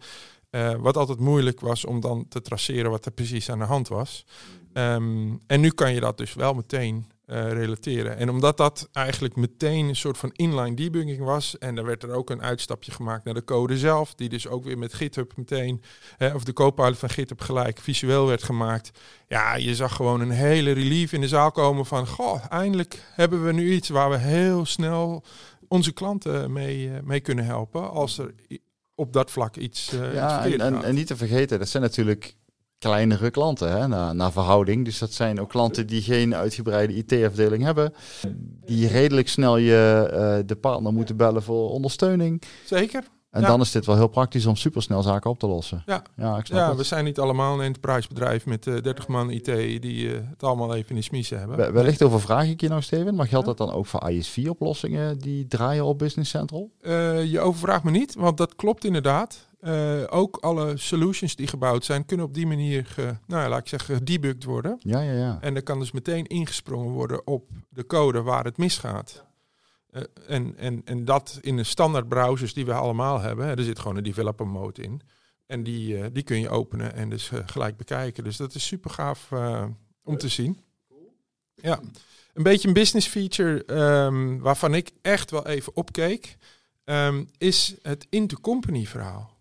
Eh, 0.50 0.76
wat 0.76 0.98
altijd 0.98 1.20
moeilijk 1.20 1.60
was 1.60 1.86
om 1.86 2.00
dan 2.00 2.28
te 2.28 2.42
traceren 2.42 2.92
wat 2.92 3.06
er 3.06 3.12
precies 3.12 3.50
aan 3.50 3.60
de 3.60 3.66
hand 3.66 3.88
was. 3.88 4.26
Ehm, 4.74 5.34
en 5.48 5.62
nu 5.62 5.70
kan 5.70 5.94
je 5.94 6.00
dat 6.00 6.18
dus 6.18 6.34
wel 6.34 6.54
meteen 6.54 7.06
eh, 7.26 7.52
relateren. 7.52 8.18
En 8.18 8.30
omdat 8.30 8.58
dat 8.58 8.90
eigenlijk 8.92 9.36
meteen 9.36 9.88
een 9.88 9.96
soort 9.96 10.18
van 10.18 10.32
inline 10.34 10.76
debugging 10.76 11.20
was, 11.24 11.58
en 11.58 11.76
dan 11.76 11.86
werd 11.86 12.04
er 12.04 12.12
ook 12.12 12.30
een 12.30 12.42
uitstapje 12.42 12.92
gemaakt 12.92 13.26
naar 13.26 13.34
de 13.34 13.44
code 13.44 13.78
zelf, 13.78 14.16
die 14.16 14.30
dus 14.30 14.48
ook 14.48 14.64
weer 14.64 14.78
met 14.78 14.94
GitHub 14.94 15.34
meteen, 15.38 15.82
of 16.34 16.44
de 16.44 16.54
copilot 16.54 16.98
van 16.98 17.10
GitHub 17.10 17.42
gelijk 17.42 17.80
visueel 17.80 18.28
werd 18.28 18.44
gemaakt. 18.44 18.92
Ja, 19.28 19.56
je 19.56 19.76
zag 19.76 19.96
gewoon 19.96 20.22
een 20.22 20.32
hele 20.32 20.72
relief 20.72 21.14
in 21.14 21.22
de 21.22 21.28
zaal 21.28 21.52
komen 21.52 21.86
van, 21.86 22.08
goh, 22.08 22.46
eindelijk 22.50 23.00
hebben 23.14 23.46
we 23.46 23.52
nu 23.52 23.72
iets 23.72 23.90
waar 23.90 24.10
we 24.10 24.18
heel 24.18 24.66
snel 24.66 25.24
onze 25.68 25.92
klanten 25.92 26.52
mee, 26.52 26.90
eh, 26.90 27.02
mee 27.04 27.20
kunnen 27.20 27.46
helpen, 27.46 27.92
als 27.92 28.18
er 28.18 28.34
op 28.96 29.14
dat 29.14 29.32
vlak 29.32 29.56
iets, 29.56 29.94
iets 29.94 30.02
Ja, 30.14 30.46
en, 30.46 30.84
en 30.84 30.96
niet 30.96 31.08
te 31.08 31.18
vergeten, 31.18 31.60
dat 31.60 31.70
zijn 31.70 31.84
natuurlijk 31.84 32.36
kleinere 32.86 33.32
klanten 33.32 33.72
hè, 33.72 33.88
naar, 33.88 34.16
naar 34.16 34.32
verhouding. 34.32 34.86
Dus 34.86 34.98
dat 34.98 35.14
zijn 35.14 35.40
ook 35.40 35.50
klanten 35.50 35.88
die 35.88 36.02
geen 36.02 36.36
uitgebreide 36.36 36.94
IT-afdeling 36.94 37.64
hebben. 37.64 37.94
Die 38.66 38.88
redelijk 38.88 39.30
snel 39.30 39.58
je 39.58 40.10
eh, 40.12 40.48
de 40.48 40.56
partner 40.56 40.94
moeten 40.94 41.18
bellen 41.18 41.44
voor 41.44 41.70
ondersteuning. 41.70 42.42
Zeker. 42.66 43.04
En 43.36 43.42
Ja. 43.42 43.48
dan 43.48 43.62
is 43.62 43.72
dit 43.72 43.86
wel 43.86 43.96
heel 43.96 44.08
praktisch 44.08 44.46
om 44.46 44.56
supersnel 44.56 45.02
zaken 45.02 45.30
op 45.30 45.40
te 45.40 45.48
lossen. 45.48 45.84
Ja. 45.86 46.02
ja 46.16 46.38
ik 46.38 46.46
snap 46.46 46.60
Ja, 46.60 46.68
het. 46.68 46.78
we 46.78 46.84
zijn 46.84 47.04
niet 47.06 47.20
allemaal 47.20 47.54
een 47.54 47.62
enterprise 47.66 48.08
bedrijf 48.08 48.46
met 48.46 48.68
eh 48.68 48.82
30 48.82 49.08
man 49.08 49.30
IT 49.30 49.46
die 49.82 50.14
eh, 50.14 50.20
het 50.30 50.44
allemaal 50.44 50.76
even 50.76 50.90
in 50.90 50.96
de 50.96 51.02
smiezen 51.02 51.40
hebben. 51.40 51.58
We- 51.58 51.72
Wellicht 51.72 52.04
overvraag 52.04 52.48
ik 52.48 52.62
je 52.62 52.68
nou, 52.70 52.82
Steven, 52.82 53.16
maar 53.16 53.28
geldt 53.28 53.46
dat 53.46 53.58
dan 53.58 53.72
ook 53.72 53.86
voor 53.86 54.10
ISV-oplossingen 54.10 55.18
die 55.18 55.48
draaien 55.48 55.86
op 55.86 55.98
Business 55.98 56.30
Central? 56.32 56.70
Eh, 56.82 57.24
je 57.32 57.40
overvraagt 57.40 57.84
me 57.84 57.92
niet, 57.92 58.16
want 58.16 58.38
dat 58.38 58.56
klopt 58.56 58.86
inderdaad. 58.86 59.48
Eh, 59.60 60.02
ook 60.10 60.38
alle 60.42 60.78
solutions 60.78 61.36
die 61.36 61.48
gebouwd 61.48 61.86
zijn, 61.86 62.06
kunnen 62.06 62.26
op 62.26 62.34
die 62.34 62.48
manier, 62.48 62.86
ge, 62.86 63.16
nou 63.28 63.42
ja, 63.44 63.50
laat 63.50 63.60
ik 63.60 63.68
zeggen, 63.68 63.96
gedebugged 63.96 64.44
worden. 64.44 64.76
Ja, 64.80 65.00
ja, 65.00 65.12
ja. 65.14 65.38
En 65.42 65.56
er 65.56 65.64
kan 65.64 65.80
dus 65.80 65.92
meteen 65.92 66.26
ingesprongen 66.26 66.92
worden 66.94 67.28
op 67.28 67.50
de 67.70 67.86
code 67.86 68.22
waar 68.22 68.44
het 68.44 68.58
misgaat. 68.58 69.24
Eh, 69.96 70.04
en, 70.28 70.58
en, 70.58 70.82
en 70.86 71.06
dat 71.06 71.40
in 71.42 71.58
de 71.58 71.64
standaard 71.64 72.08
browsers 72.08 72.54
die 72.54 72.66
we 72.66 72.74
allemaal 72.74 73.20
hebben. 73.20 73.58
Er 73.58 73.64
zit 73.64 73.80
gewoon 73.80 73.98
een 73.98 74.04
developer 74.04 74.48
mode 74.48 74.82
in. 74.82 75.02
En 75.46 75.64
die, 75.64 75.98
eh, 75.98 76.06
die 76.12 76.24
kun 76.24 76.40
je 76.40 76.50
openen 76.50 76.94
en 76.94 77.10
dus 77.10 77.32
eh, 77.32 77.40
gelijk 77.46 77.78
bekijken. 77.78 78.24
Dus 78.24 78.38
dat 78.38 78.56
is 78.56 78.66
super 78.66 78.92
gaaf 78.92 79.32
om 80.04 80.18
te 80.18 80.28
zien. 80.28 80.60
Ja, 81.54 81.80
een 82.34 82.44
beetje 82.44 82.68
een 82.68 82.74
business 82.74 83.08
feature 83.08 83.66
ehm, 83.66 84.38
waarvan 84.38 84.74
ik 84.74 84.92
echt 85.02 85.32
wel 85.32 85.48
even 85.48 85.76
opkeek, 85.76 86.38
ehm, 86.84 87.24
is 87.38 87.76
het 87.82 88.08
intercompany 88.10 88.86
verhaal. 88.86 89.38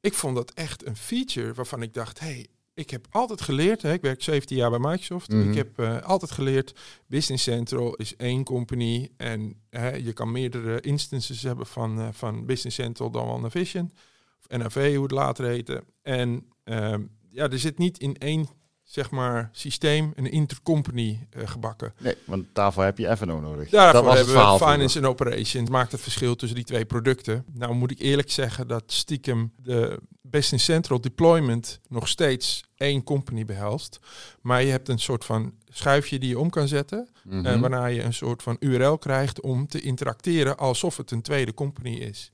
Ik 0.00 0.14
vond 0.14 0.36
dat 0.36 0.52
echt 0.52 0.86
een 0.86 0.96
feature 0.96 1.54
waarvan 1.54 1.82
ik 1.82 1.94
dacht, 1.94 2.20
hey, 2.20 2.46
ik 2.74 2.90
heb 2.90 3.06
altijd 3.10 3.40
geleerd, 3.40 3.82
hè, 3.82 3.92
ik 3.92 4.00
werk 4.00 4.22
17 4.22 4.56
jaar 4.56 4.70
bij 4.70 4.78
Microsoft, 4.78 5.28
Mhm. 5.32 5.48
ik 5.48 5.54
heb 5.54 5.78
eh, 5.78 6.02
altijd 6.02 6.30
geleerd, 6.30 6.74
Business 7.06 7.44
Central 7.44 7.94
is 7.94 8.16
één 8.16 8.44
company 8.44 9.10
en 9.16 9.60
hè, 9.70 9.94
je 9.94 10.12
kan 10.12 10.32
meerdere 10.32 10.80
instances 10.80 11.42
hebben 11.42 11.66
van, 11.66 12.00
eh, 12.00 12.08
van 12.12 12.46
Business 12.46 12.76
Central 12.76 13.10
dan 13.10 13.26
wel 13.26 13.40
Navision, 13.40 13.92
of 14.40 14.58
NAV 14.58 14.94
hoe 14.94 15.02
het 15.02 15.12
later 15.12 15.44
heette. 15.46 15.84
En 16.02 16.46
ehm, 16.64 17.02
ja, 17.28 17.50
er 17.50 17.58
zit 17.58 17.78
niet 17.78 17.98
in 17.98 18.16
één 18.18 18.48
zeg 18.94 19.10
maar, 19.10 19.48
systeem 19.52 20.12
een 20.14 20.30
intercompany 20.30 21.26
eh, 21.30 21.48
gebakken. 21.48 21.94
Nee, 21.98 22.14
want 22.24 22.44
daarvoor 22.52 22.84
heb 22.84 22.98
je 22.98 23.16
FNO 23.16 23.40
nodig. 23.40 23.68
Daarvoor 23.68 23.92
dat 23.92 24.04
was 24.04 24.16
hebben 24.16 24.34
we 24.34 24.58
finance 24.58 24.98
en 24.98 25.06
operations. 25.06 25.70
Maakt 25.70 25.92
het 25.92 26.00
verschil 26.00 26.36
tussen 26.36 26.56
die 26.56 26.66
twee 26.66 26.84
producten. 26.84 27.44
Nou 27.52 27.74
moet 27.74 27.90
ik 27.90 28.00
eerlijk 28.00 28.30
zeggen 28.30 28.68
dat 28.68 28.82
stiekem 28.86 29.52
de 29.62 30.00
Business 30.22 30.64
Central 30.64 31.00
deployment 31.00 31.80
nog 31.88 32.08
steeds 32.08 32.64
één 32.76 33.02
company 33.02 33.44
behelst. 33.44 33.98
Maar 34.40 34.62
je 34.62 34.70
hebt 34.70 34.88
een 34.88 34.98
soort 34.98 35.24
van 35.24 35.54
schuifje 35.68 36.18
die 36.18 36.28
je 36.28 36.38
om 36.38 36.50
kan 36.50 36.68
zetten. 36.68 37.08
En 37.30 37.60
waarna 37.60 37.86
je 37.86 38.02
een 38.02 38.14
soort 38.14 38.42
van 38.42 38.56
URL 38.60 38.98
krijgt 38.98 39.40
om 39.40 39.66
te 39.66 39.80
interacteren 39.80 40.56
alsof 40.56 40.96
het 40.96 41.10
een 41.10 41.22
tweede 41.22 41.54
company 41.54 41.94
is. 41.94 42.30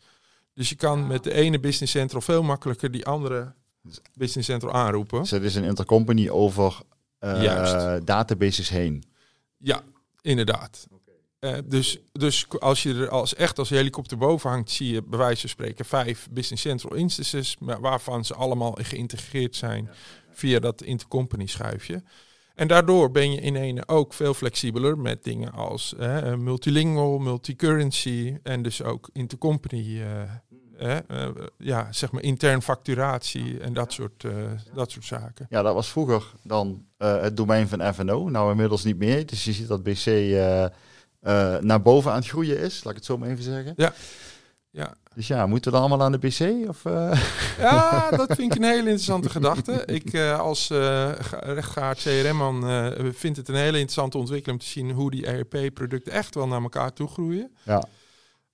Dus 0.54 0.68
je 0.68 0.74
kan 0.74 1.06
met 1.06 1.24
de 1.24 1.32
ene 1.32 1.60
Business 1.60 1.92
Central 1.92 2.20
veel 2.20 2.42
makkelijker 2.42 2.90
die 2.90 3.06
andere 3.06 3.54
Business 4.14 4.48
Central 4.48 4.72
aanroepen. 4.72 5.20
Dus 5.20 5.30
het 5.30 5.42
is 5.42 5.54
een 5.54 5.64
intercompany 5.64 6.28
over 6.28 6.80
eh, 7.18 7.96
databases 8.04 8.68
heen. 8.68 9.04
Ja, 9.56 9.82
inderdaad. 10.20 10.86
Eh, 11.40 11.58
dus, 11.64 11.98
dus 12.12 12.48
als 12.58 12.82
je 12.82 12.94
er 12.94 13.08
als 13.08 13.34
echt 13.34 13.58
als 13.58 13.68
helikopter 13.68 14.18
boven 14.18 14.50
hangt, 14.50 14.70
zie 14.70 14.92
je 14.92 15.02
bij 15.02 15.18
wijze 15.18 15.40
van 15.40 15.48
spreken 15.48 15.84
vijf 15.84 16.28
Business 16.30 16.62
Central 16.62 16.94
instances, 16.94 17.56
maar 17.58 17.80
waarvan 17.80 18.24
ze 18.24 18.34
allemaal 18.34 18.78
geïntegreerd 18.82 19.56
zijn 19.56 19.90
via 20.30 20.58
dat 20.58 20.82
intercompany 20.82 21.46
schuifje. 21.46 22.02
En 22.54 22.68
daardoor 22.68 23.10
ben 23.10 23.32
je 23.32 23.40
in 23.40 23.56
ene 23.56 23.88
ook 23.88 24.12
veel 24.12 24.34
flexibeler 24.34 24.98
met 24.98 25.24
dingen 25.24 25.52
als 25.52 25.94
eh, 25.94 26.34
multilingual, 26.34 27.18
multicurrency 27.18 28.38
en 28.42 28.62
dus 28.62 28.82
ook 28.82 29.10
intercompany, 29.12 30.02
eh, 30.80 31.28
ja, 31.58 31.88
zeg 31.92 32.10
maar 32.12 32.22
intern 32.22 32.62
facturatie 32.62 33.60
en 33.60 33.72
dat 33.72 33.92
soort, 33.92 34.24
eh, 34.24 34.32
dat 34.74 34.90
soort 34.90 35.04
zaken. 35.04 35.46
Ja, 35.50 35.62
dat 35.62 35.74
was 35.74 35.88
vroeger 35.88 36.24
dan 36.42 36.84
eh, 36.96 37.20
het 37.20 37.36
domein 37.36 37.68
van 37.68 37.94
FNO. 37.94 38.28
Nou 38.28 38.50
inmiddels 38.50 38.84
niet 38.84 38.98
meer. 38.98 39.26
Dus 39.26 39.44
je 39.44 39.52
ziet 39.52 39.68
dat 39.68 39.82
BC 39.82 40.06
naar 41.60 41.82
boven 41.82 42.10
aan 42.10 42.16
het 42.18 42.28
groeien 42.28 42.58
is. 42.58 42.84
Laat 42.84 42.90
ik 42.92 42.96
het 42.98 43.04
zo 43.04 43.18
maar 43.18 43.28
even 43.28 43.44
zeggen. 43.44 43.72
Ja. 43.76 43.92
Ja. 44.70 44.94
Dus 45.14 45.26
ja, 45.26 45.46
moeten 45.46 45.70
we 45.72 45.78
dan 45.78 45.86
allemaal 45.88 46.06
aan 46.06 46.12
de 46.12 46.18
BC? 46.28 46.68
Of? 46.68 46.82
Ja, 47.58 48.10
dat 48.10 48.34
vind 48.34 48.52
ik 48.52 48.58
een 48.58 48.64
hele 48.68 48.78
interessante 48.78 49.30
gedachte. 49.30 49.82
Ik 49.86 50.14
als 50.18 50.66
ga- 51.20 51.38
rechtgeaard 51.42 51.98
CRM-man 52.02 52.62
vind 53.14 53.36
het 53.36 53.48
een 53.48 53.54
hele 53.54 53.70
interessante 53.78 54.18
ontwikkeling 54.18 54.60
om 54.60 54.66
te 54.66 54.72
zien 54.72 54.90
hoe 54.90 55.10
die 55.10 55.26
ERP-producten 55.26 56.12
echt 56.12 56.34
wel 56.34 56.46
naar 56.46 56.62
elkaar 56.62 56.92
toe 56.92 57.08
groeien. 57.08 57.50
ja. 57.62 57.84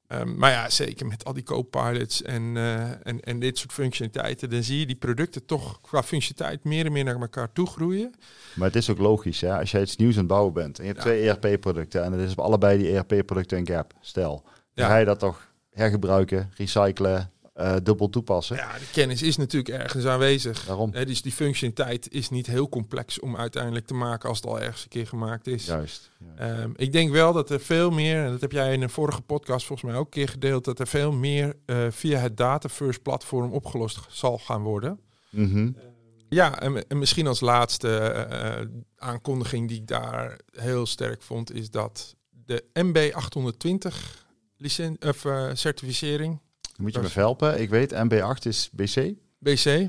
Ehm, 0.09 0.37
maar 0.39 0.51
ja, 0.51 0.71
zeker 0.71 1.07
met 1.07 1.25
al 1.25 1.33
die 1.33 1.43
co-pilots 1.43 2.23
en, 2.23 2.57
eh, 2.57 2.91
en, 3.07 3.21
en 3.21 3.39
dit 3.41 3.59
soort 3.59 3.73
functionaliteiten, 3.73 4.51
dan 4.51 4.63
zie 4.63 4.79
je 4.79 4.87
die 4.87 4.97
producten 4.97 5.45
toch 5.47 5.81
qua 5.81 6.03
functionaliteit 6.03 6.65
meer 6.65 6.87
en 6.87 6.93
meer 6.93 7.05
naar 7.05 7.21
elkaar 7.21 7.53
toe 7.53 7.67
groeien. 7.67 8.15
Maar 8.55 8.67
het 8.67 8.77
is 8.77 8.91
ook 8.91 8.99
logisch, 8.99 9.41
hè? 9.41 9.59
als 9.59 9.71
jij 9.71 9.81
iets 9.83 9.97
nieuws 9.97 10.13
aan 10.13 10.19
het 10.19 10.29
bouwen 10.29 10.53
bent 10.53 10.79
en 10.79 10.85
je 10.85 10.91
hebt 10.93 11.05
Ja. 11.05 11.11
twee 11.11 11.29
ERP-producten 11.51 12.05
en 12.05 12.13
het 12.13 12.21
is 12.21 12.33
op 12.33 12.39
allebei 12.39 12.79
die 12.79 12.91
ERP-producten 12.93 13.59
een 13.59 13.67
gap, 13.67 13.93
stel, 14.01 14.43
dan 14.75 14.85
Ja. 14.85 14.89
ga 14.91 14.97
je 14.97 15.05
dat 15.05 15.19
toch 15.19 15.53
hergebruiken, 15.71 16.51
recyclen, 16.57 17.31
eh, 17.57 17.77
dubbel 17.83 18.09
toepassen. 18.09 18.57
Ja, 18.57 18.79
de 18.79 18.89
kennis 18.93 19.23
is 19.23 19.37
natuurlijk 19.37 19.83
ergens 19.83 20.05
aanwezig. 20.05 20.65
Daarom. 20.65 20.91
Hè, 20.93 21.07
dus 21.07 21.23
die 21.23 21.33
functionaliteit 21.33 22.13
is 22.13 22.31
niet 22.31 22.47
heel 22.47 22.69
complex 22.69 23.21
om 23.21 23.37
uiteindelijk 23.37 23.87
te 23.87 23.95
maken 23.95 24.29
als 24.29 24.39
het 24.39 24.47
al 24.47 24.61
ergens 24.61 24.83
een 24.83 24.89
keer 24.89 25.07
gemaakt 25.07 25.47
is. 25.47 25.67
Juist. 25.67 26.11
Ehm, 26.37 26.71
ik 26.77 26.93
denk 26.93 27.11
wel 27.11 27.33
dat 27.33 27.51
er 27.51 27.61
veel 27.61 27.91
meer, 27.91 28.25
en 28.25 28.31
dat 28.31 28.41
heb 28.41 28.53
jij 28.53 28.73
in 28.73 28.83
een 28.83 28.91
vorige 28.91 29.21
podcast 29.21 29.67
volgens 29.67 29.91
mij 29.91 29.99
ook 29.99 30.05
een 30.05 30.11
keer 30.11 30.29
gedeeld, 30.29 30.65
dat 30.65 30.79
er 30.79 30.87
veel 30.87 31.13
meer 31.13 31.57
eh, 31.67 31.87
via 31.91 32.19
het 32.19 32.37
Data 32.37 32.69
First 32.69 33.03
platform 33.03 33.53
opgelost 33.53 33.99
zal 34.09 34.39
gaan 34.39 34.63
worden. 34.63 35.01
Mhm. 35.31 35.71
Ja, 36.29 36.61
en, 36.61 36.89
en 36.89 36.99
misschien 36.99 37.27
als 37.27 37.41
laatste 37.41 37.99
eh, 37.99 38.67
aankondiging 38.97 39.69
die 39.69 39.81
ik 39.81 39.87
daar 39.87 40.41
heel 40.51 40.87
sterk 40.87 41.23
vond, 41.23 41.55
is 41.55 41.71
dat 41.71 42.17
de 42.45 42.65
MB820 42.73 43.97
licen 44.57 44.97
of, 45.01 45.27
certificering, 45.53 46.41
Moet 46.79 46.95
je 46.95 47.01
me 47.01 47.09
helpen? 47.13 47.61
Ik 47.61 47.71
weet, 47.71 47.95
MB8 47.95 48.47
is 48.47 48.71
BC. 48.73 49.13
BC, 49.39 49.89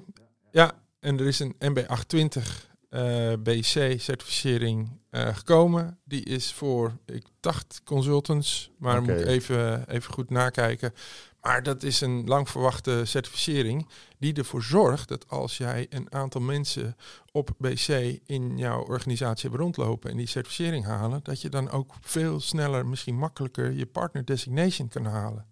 ja, 0.51 0.71
en 0.99 1.19
er 1.19 1.27
is 1.27 1.39
een 1.39 1.55
MB820 1.59 2.67
eh, 2.89 3.33
BC 3.43 3.99
certificering 3.99 4.89
eh, 5.09 5.35
gekomen. 5.35 5.99
Die 6.03 6.23
is 6.23 6.53
voor, 6.53 6.97
ik 7.05 7.25
dacht 7.39 7.81
consultants, 7.83 8.71
maar 8.77 9.01
moet 9.01 9.21
even, 9.21 9.89
even 9.89 10.13
goed 10.13 10.29
nakijken. 10.29 10.93
Maar 11.41 11.63
dat 11.63 11.83
is 11.83 12.01
een 12.01 12.23
lang 12.25 12.49
verwachte 12.49 13.01
certificering 13.05 13.87
die 14.17 14.33
ervoor 14.33 14.63
zorgt 14.63 15.07
dat 15.07 15.29
als 15.29 15.57
jij 15.57 15.87
een 15.89 16.13
aantal 16.13 16.41
mensen 16.41 16.95
op 17.31 17.49
BC 17.57 18.19
in 18.25 18.57
jouw 18.57 18.83
organisatie 18.83 19.49
hebt 19.49 19.61
rondlopen 19.61 20.11
en 20.11 20.17
die 20.17 20.27
certificering 20.27 20.85
halen, 20.85 21.19
dat 21.23 21.41
je 21.41 21.49
dan 21.49 21.69
ook 21.69 21.93
veel 22.01 22.39
sneller, 22.39 22.85
misschien 22.85 23.15
makkelijker 23.15 23.71
je 23.71 23.85
partner 23.85 24.25
designation 24.25 24.87
kan 24.87 25.05
halen. 25.05 25.45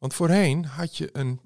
Want 0.00 0.14
voorheen 0.14 0.64
had 0.64 0.96
je 0.96 1.08
een 1.12 1.40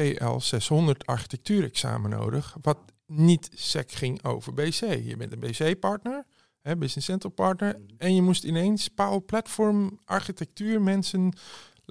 PL600 0.00 1.04
architectuurexamen 1.04 2.10
nodig, 2.10 2.56
wat 2.62 2.78
niet 3.06 3.50
sec 3.54 3.92
ging 3.92 4.24
over 4.24 4.54
BC. 4.54 4.80
Je 4.80 5.14
bent 5.16 5.32
een 5.32 5.40
BC-partner, 5.40 6.24
Business 6.62 7.04
Central 7.04 7.32
partner, 7.32 7.80
en 7.98 8.14
je 8.14 8.22
moest 8.22 8.44
ineens 8.44 8.88
Power 8.88 9.20
Platform 9.20 10.00
architectuur 10.04 10.82
mensen 10.82 11.32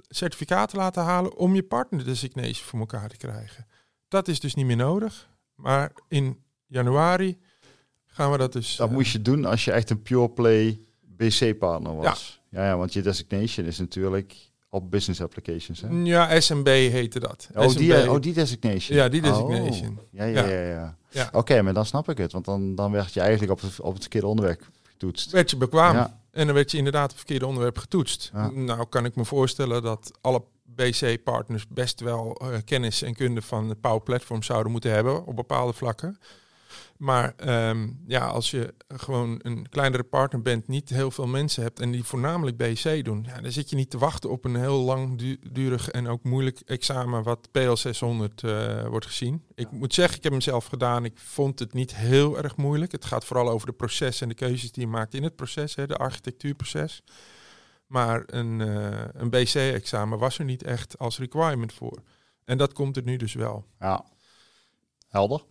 certificaten 0.08 0.78
laten 0.78 1.02
halen 1.02 1.36
om 1.36 1.54
je 1.54 1.62
partner 1.62 2.04
designation 2.04 2.66
voor 2.66 2.78
elkaar 2.78 3.08
te 3.08 3.16
krijgen. 3.16 3.66
Dat 4.08 4.28
is 4.28 4.40
dus 4.40 4.54
niet 4.54 4.66
meer 4.66 4.76
nodig, 4.76 5.28
maar 5.54 5.92
in 6.08 6.42
januari 6.66 7.38
gaan 8.06 8.30
we 8.30 8.38
dat 8.38 8.52
dus... 8.52 8.76
Dat 8.76 8.88
eh, 8.88 8.94
moest 8.94 9.12
je 9.12 9.22
doen 9.22 9.44
als 9.44 9.64
je 9.64 9.72
echt 9.72 9.90
een 9.90 10.02
pure 10.02 10.30
play 10.30 10.80
BC-partner 11.00 11.96
was. 11.96 12.42
Ja. 12.50 12.66
ja, 12.66 12.76
want 12.76 12.92
je 12.92 13.02
designation 13.02 13.66
is 13.66 13.78
natuurlijk 13.78 14.50
op 14.68 14.90
business 14.90 15.20
applications. 15.20 15.80
Hè? 15.80 15.88
Ja, 15.88 16.40
SMB 16.40 16.66
heette 16.66 17.20
dat. 17.20 17.48
Oh, 17.54 17.74
die, 17.74 18.10
oh, 18.10 18.20
die 18.20 18.32
designation. 18.32 18.96
Ja, 18.98 19.08
die 19.08 19.22
designation. 19.22 19.98
Oh, 19.98 20.04
ja, 20.10 20.24
ja, 20.24 20.46
Ja. 20.46 20.96
ja. 21.10 21.28
Oké, 21.32 21.62
maar 21.62 21.74
dan 21.74 21.86
snap 21.86 22.08
ik 22.08 22.18
het. 22.18 22.32
Want 22.32 22.44
dan, 22.44 22.74
dan 22.74 22.92
werd 22.92 23.12
je 23.12 23.20
eigenlijk 23.20 23.52
op 23.52 23.60
het, 23.60 23.80
op 23.80 23.92
het 23.92 24.00
verkeerde 24.02 24.26
onderwerp 24.26 24.68
getoetst. 24.82 25.30
werd 25.30 25.50
je 25.50 25.56
bekwaam. 25.56 25.94
Ja. 25.94 26.20
En 26.30 26.46
dan 26.46 26.54
werd 26.54 26.70
je 26.70 26.76
inderdaad 26.76 27.08
het 27.08 27.16
verkeerde 27.16 27.46
onderwerp 27.46 27.78
getoetst. 27.78 28.30
Ja. 28.34 28.50
Nou 28.50 28.86
kan 28.88 29.04
ik 29.04 29.16
me 29.16 29.24
voorstellen 29.24 29.82
dat 29.82 30.10
alle 30.20 30.42
BC-partners 30.64 31.66
best 31.68 32.00
wel 32.00 32.34
eh, 32.34 32.48
kennis 32.64 33.02
en 33.02 33.14
kunde 33.14 33.42
van 33.42 33.68
de 33.68 33.74
Power 33.74 34.00
Platform 34.02 34.42
zouden 34.42 34.72
moeten 34.72 34.90
hebben 34.90 35.26
op 35.26 35.36
bepaalde 35.36 35.72
vlakken. 35.72 36.18
Maar 36.98 37.34
ehm, 37.36 37.88
ja, 38.06 38.26
als 38.26 38.50
je 38.50 38.74
gewoon 38.88 39.40
een 39.42 39.68
kleinere 39.68 40.02
partner 40.02 40.42
bent, 40.42 40.68
niet 40.68 40.88
heel 40.88 41.10
veel 41.10 41.26
mensen 41.26 41.62
hebt 41.62 41.80
en 41.80 41.90
die 41.90 42.04
voornamelijk 42.04 42.56
BC 42.56 43.04
doen, 43.04 43.24
ja, 43.26 43.40
dan 43.40 43.52
zit 43.52 43.70
je 43.70 43.76
niet 43.76 43.90
te 43.90 43.98
wachten 43.98 44.30
op 44.30 44.44
een 44.44 44.56
heel 44.56 44.78
langdurig 44.78 45.88
en 45.88 46.08
ook 46.08 46.22
moeilijk 46.22 46.60
examen 46.60 47.22
wat 47.22 47.48
PL600 47.48 48.34
eh, 48.34 48.86
wordt 48.86 49.06
gezien. 49.06 49.44
Ik 49.54 49.70
moet 49.70 49.94
zeggen, 49.94 50.16
ik 50.16 50.22
heb 50.22 50.32
hem 50.32 50.40
zelf 50.40 50.66
gedaan. 50.66 51.04
Ik 51.04 51.18
vond 51.18 51.58
het 51.58 51.72
niet 51.72 51.94
heel 51.94 52.38
erg 52.38 52.56
moeilijk. 52.56 52.92
Het 52.92 53.04
gaat 53.04 53.24
vooral 53.24 53.48
over 53.48 53.66
de 53.66 53.72
processen 53.72 54.22
en 54.22 54.28
de 54.28 54.44
keuzes 54.44 54.72
die 54.72 54.82
je 54.82 54.90
maakt 54.90 55.14
in 55.14 55.22
het 55.22 55.36
proces, 55.36 55.74
hè, 55.74 55.86
de 55.86 55.96
architectuurproces. 55.96 57.02
Maar 57.86 58.22
een, 58.26 58.60
eh, 58.60 59.04
een 59.12 59.30
BC-examen 59.30 60.18
was 60.18 60.38
er 60.38 60.44
niet 60.44 60.62
echt 60.62 60.98
als 60.98 61.18
requirement 61.18 61.72
voor. 61.72 62.02
En 62.44 62.58
dat 62.58 62.72
komt 62.72 62.96
er 62.96 63.02
nu 63.02 63.16
dus 63.16 63.34
wel. 63.34 63.64
Ja, 63.78 64.04
helder. 65.08 65.44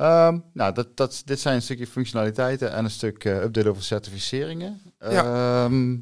Ehm, 0.00 0.38
nou, 0.52 0.74
dat, 0.74 0.96
dat, 0.96 1.22
dit 1.24 1.40
zijn 1.40 1.54
een 1.54 1.62
stukje 1.62 1.86
functionaliteiten 1.86 2.72
en 2.72 2.84
een 2.84 2.90
stuk 2.90 3.24
eh, 3.24 3.42
update 3.42 3.68
over 3.68 3.82
certificeringen. 3.82 4.80
Ja. 4.98 5.64
Ehm, 5.64 5.98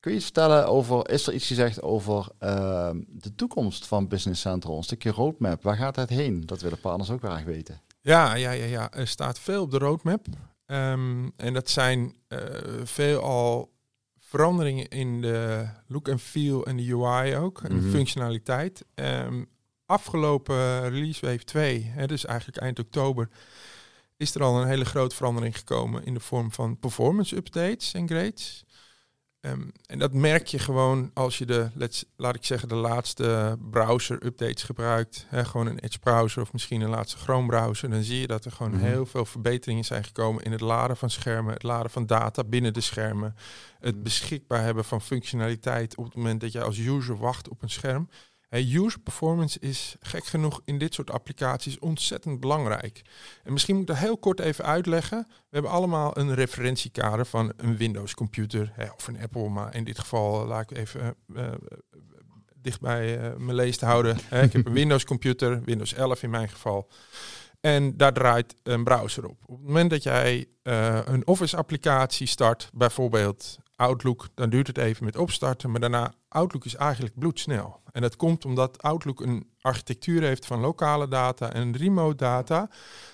kun 0.00 0.10
je 0.10 0.16
iets 0.16 0.24
vertellen 0.24 0.66
over, 0.68 1.10
is 1.10 1.26
er 1.26 1.32
iets 1.34 1.46
gezegd 1.46 1.82
over 1.82 2.28
ehm, 2.38 3.00
de 3.08 3.34
toekomst 3.34 3.86
van 3.86 4.08
Business 4.08 4.40
Central? 4.40 4.76
Een 4.76 4.82
stukje 4.82 5.10
roadmap, 5.10 5.62
waar 5.62 5.76
gaat 5.76 5.96
het 5.96 6.08
heen? 6.08 6.46
Dat 6.46 6.60
willen 6.60 6.80
partners 6.80 7.10
ook 7.10 7.20
graag 7.20 7.44
weten. 7.44 7.80
Ja, 8.00 8.34
ja, 8.34 8.50
ja, 8.50 8.64
ja. 8.64 8.92
Er 8.92 9.08
staat 9.08 9.38
veel 9.38 9.62
op 9.62 9.70
de 9.70 9.78
roadmap. 9.78 10.26
En 10.66 11.52
dat 11.52 11.70
zijn 11.70 12.14
eh 12.28 12.38
veelal 12.84 13.72
veranderingen 14.18 14.88
in 14.88 15.20
de 15.20 15.66
look 15.86 16.08
en 16.08 16.18
feel 16.18 16.66
en 16.66 16.76
de 16.76 16.94
UI 16.94 17.36
ook. 17.36 17.62
En 17.62 17.74
Mhm. 17.74 17.84
de 17.84 17.90
functionaliteit. 17.90 18.84
Ehm, 18.94 19.44
afgelopen 19.88 20.88
release 20.90 21.26
wave 21.26 21.44
2, 21.44 21.82
hè, 21.94 22.06
dus 22.06 22.24
eigenlijk 22.24 22.58
eind 22.58 22.78
oktober, 22.78 23.28
is 24.16 24.34
er 24.34 24.42
al 24.42 24.60
een 24.60 24.68
hele 24.68 24.84
grote 24.84 25.16
verandering 25.16 25.56
gekomen 25.56 26.04
in 26.04 26.14
de 26.14 26.20
vorm 26.20 26.52
van 26.52 26.78
performance 26.78 27.36
updates 27.36 27.94
en 27.94 28.08
grades. 28.08 28.64
Ehm, 29.40 29.62
en 29.86 29.98
dat 29.98 30.12
merk 30.12 30.46
je 30.46 30.58
gewoon 30.58 31.10
als 31.14 31.38
je 31.38 31.46
de, 31.46 31.70
let's, 31.74 32.04
laat 32.16 32.34
ik 32.34 32.44
zeggen, 32.44 32.68
de 32.68 32.74
laatste 32.74 33.56
browser 33.70 34.24
updates 34.24 34.62
gebruikt. 34.62 35.26
Hè, 35.28 35.44
gewoon 35.44 35.66
een 35.66 35.78
Edge 35.78 35.98
browser 35.98 36.42
of 36.42 36.52
misschien 36.52 36.80
een 36.80 36.88
laatste 36.88 37.18
Chrome 37.18 37.46
browser. 37.46 37.90
Dan 37.90 38.02
zie 38.02 38.20
je 38.20 38.26
dat 38.26 38.44
er 38.44 38.52
gewoon 38.52 38.72
Mhm. 38.72 38.84
heel 38.84 39.06
veel 39.06 39.24
verbeteringen 39.24 39.84
zijn 39.84 40.04
gekomen 40.04 40.42
in 40.44 40.52
het 40.52 40.60
laden 40.60 40.96
van 40.96 41.10
schermen, 41.10 41.52
het 41.52 41.62
laden 41.62 41.90
van 41.90 42.06
data 42.06 42.44
binnen 42.44 42.72
de 42.72 42.80
schermen. 42.80 43.34
Het 43.78 44.02
beschikbaar 44.02 44.62
hebben 44.62 44.84
van 44.84 45.00
functionaliteit 45.00 45.96
op 45.96 46.04
het 46.04 46.14
moment 46.14 46.40
dat 46.40 46.52
je 46.52 46.62
als 46.62 46.78
user 46.78 47.16
wacht 47.16 47.48
op 47.48 47.62
een 47.62 47.70
scherm. 47.70 48.08
Hey, 48.48 48.62
user 48.74 49.00
performance 49.00 49.58
is 49.60 49.96
gek 50.00 50.24
genoeg 50.24 50.60
in 50.64 50.78
dit 50.78 50.94
soort 50.94 51.10
applicaties 51.10 51.78
ontzettend 51.78 52.40
belangrijk. 52.40 53.02
En 53.44 53.52
misschien 53.52 53.74
moet 53.74 53.88
ik 53.88 53.94
dat 53.94 54.04
heel 54.04 54.18
kort 54.18 54.40
even 54.40 54.64
uitleggen. 54.64 55.26
We 55.28 55.34
hebben 55.50 55.70
allemaal 55.70 56.18
een 56.18 56.34
referentiekader 56.34 57.26
van 57.26 57.52
een 57.56 57.76
Windows 57.76 58.14
computer 58.14 58.72
of 58.96 59.08
een 59.08 59.20
Apple, 59.20 59.48
maar 59.48 59.74
in 59.74 59.84
dit 59.84 59.98
geval 59.98 60.40
eh, 60.40 60.48
laat 60.48 60.70
ik 60.70 60.76
even 60.76 61.14
eh, 61.34 61.46
eh, 61.46 61.52
dicht 62.54 62.80
bij 62.80 63.34
mijn 63.38 63.56
lees 63.56 63.76
te 63.76 63.84
houden. 63.84 64.16
Ik 64.16 64.52
heb 64.52 64.66
een 64.66 64.72
Windows 64.82 65.04
computer, 65.04 65.62
Windows 65.64 65.94
11 65.94 66.22
in 66.22 66.30
mijn 66.30 66.48
geval. 66.48 66.90
En 67.60 67.96
daar 67.96 68.12
draait 68.12 68.54
een 68.62 68.84
browser 68.84 69.24
op. 69.24 69.38
Op 69.46 69.56
het 69.56 69.66
moment 69.66 69.90
dat 69.90 70.02
jij 70.02 70.46
een 70.62 71.26
Office 71.26 71.56
applicatie 71.56 72.26
start, 72.26 72.70
bijvoorbeeld 72.72 73.58
Outlook, 73.78 74.28
dan 74.34 74.50
duurt 74.50 74.66
het 74.66 74.78
even 74.78 75.04
met 75.04 75.16
opstarten, 75.16 75.70
maar 75.70 75.80
daarna 75.80 76.14
Outlook 76.28 76.64
is 76.64 76.74
eigenlijk 76.74 77.18
bloedsnel. 77.18 77.80
En 77.92 78.02
dat 78.02 78.16
komt 78.16 78.44
omdat 78.44 78.82
Outlook 78.82 79.20
een 79.20 79.50
architectuur 79.60 80.22
heeft 80.22 80.46
van 80.46 80.60
lokale 80.60 81.08
data 81.08 81.52
en 81.52 81.76
remote 81.76 82.16
data, 82.16 82.70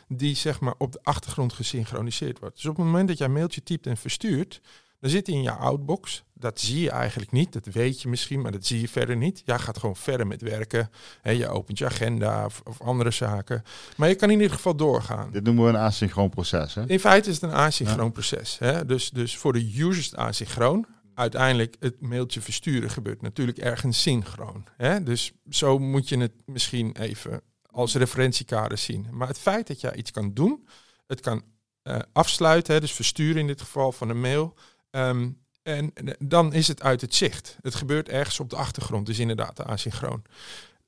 die 0.09 0.37
zeg 0.37 0.61
maar 0.61 0.75
op 0.79 0.93
de 0.93 1.03
achtergrond 1.03 1.53
gesynchroniseerd 1.53 2.39
wordt. 2.39 2.55
Dus 2.55 2.67
op 2.67 2.77
het 2.77 2.85
moment 2.85 3.09
dat 3.09 3.19
jij 3.19 3.27
een 3.27 3.33
mailtje 3.33 3.63
typt 3.63 3.87
en 3.87 3.97
verstuurt, 3.97 4.61
Dan 5.05 5.13
zit 5.13 5.27
hij 5.27 5.37
in 5.37 5.43
je 5.43 5.51
outbox. 5.51 6.25
Dat 6.33 6.61
zie 6.61 6.81
je 6.81 6.91
eigenlijk 6.91 7.33
niet. 7.33 7.53
Dat 7.53 7.67
weet 7.67 8.03
je 8.03 8.09
misschien, 8.09 8.41
maar 8.41 8.53
dat 8.53 8.67
zie 8.67 8.81
je 8.81 8.89
verder 8.89 9.17
niet. 9.17 9.43
Jij 9.45 9.59
gaat 9.59 9.79
gewoon 9.79 9.97
verder 9.97 10.27
met 10.27 10.43
werken. 10.43 10.91
Hè, 11.21 11.31
je 11.31 11.49
opent 11.49 11.79
je 11.79 11.85
agenda 11.85 12.45
of, 12.45 12.61
of 12.65 12.81
andere 12.81 13.11
zaken. 13.11 13.63
Maar 13.97 14.09
je 14.09 14.15
kan 14.15 14.31
in 14.31 14.41
ieder 14.41 14.57
geval 14.57 14.77
doorgaan. 14.77 15.31
Dit 15.31 15.45
noemen 15.45 15.65
we 15.65 15.71
een 15.71 15.77
asynchroon 15.77 16.29
proces. 16.29 16.75
Hè? 16.75 16.87
In 16.87 17.01
feite 17.01 17.29
is 17.31 17.41
het 17.41 17.51
een 17.51 17.57
asynchroon 17.57 18.13
proces. 18.13 18.59
Hè? 18.59 18.87
Dus, 18.87 19.11
dus 19.11 19.37
voor 19.37 19.53
de 19.53 19.73
users 19.79 19.99
is 19.99 20.05
het 20.05 20.17
asynchroon. 20.17 20.87
Uiteindelijk 21.15 21.77
het 21.81 22.01
mailtje 22.01 22.41
versturen 22.41 22.91
gebeurt 22.91 23.23
natuurlijk 23.23 23.59
ergens 23.59 24.03
synchroon. 24.03 24.65
Hè? 24.77 25.03
Dus 25.03 25.33
zo 25.51 25.79
moet 25.79 26.09
je 26.09 26.19
het 26.19 26.33
misschien 26.47 26.97
even 26.97 27.41
als 27.71 27.95
referentiekader 27.95 28.79
zien. 28.79 29.07
Maar 29.11 29.29
het 29.29 29.39
feit 29.39 29.67
dat 29.67 29.81
jij 29.81 29.95
iets 29.95 30.11
kan 30.11 30.35
doen, 30.35 30.69
het 31.07 31.21
kan 31.21 31.43
eh, 31.85 31.99
afsluiten, 32.13 32.75
hè, 32.75 32.81
dus 32.81 32.93
versturen 32.93 33.41
in 33.41 33.47
dit 33.47 33.61
geval 33.61 33.93
van 33.93 34.09
een 34.09 34.21
mail. 34.21 34.55
Ehm, 34.95 35.31
en 35.63 35.93
dan 36.19 36.53
is 36.53 36.69
het 36.69 36.83
uit 36.83 37.01
het 37.01 37.15
zicht. 37.15 37.57
Het 37.61 37.75
gebeurt 37.75 38.09
ergens 38.09 38.41
op 38.41 38.51
de 38.51 38.57
achtergrond, 38.57 39.07
dus 39.07 39.19
inderdaad 39.19 39.57
de 39.57 39.65
asynchroon. 39.65 40.23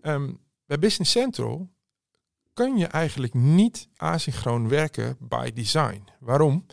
Ehm, 0.00 0.32
bij 0.66 0.78
Business 0.78 1.10
Central 1.10 1.70
kan 2.52 2.76
je 2.76 2.86
eigenlijk 2.86 3.34
niet 3.34 3.88
asynchroon 3.96 4.68
werken 4.68 5.16
by 5.20 5.52
design. 5.52 6.04
Waarom? 6.20 6.66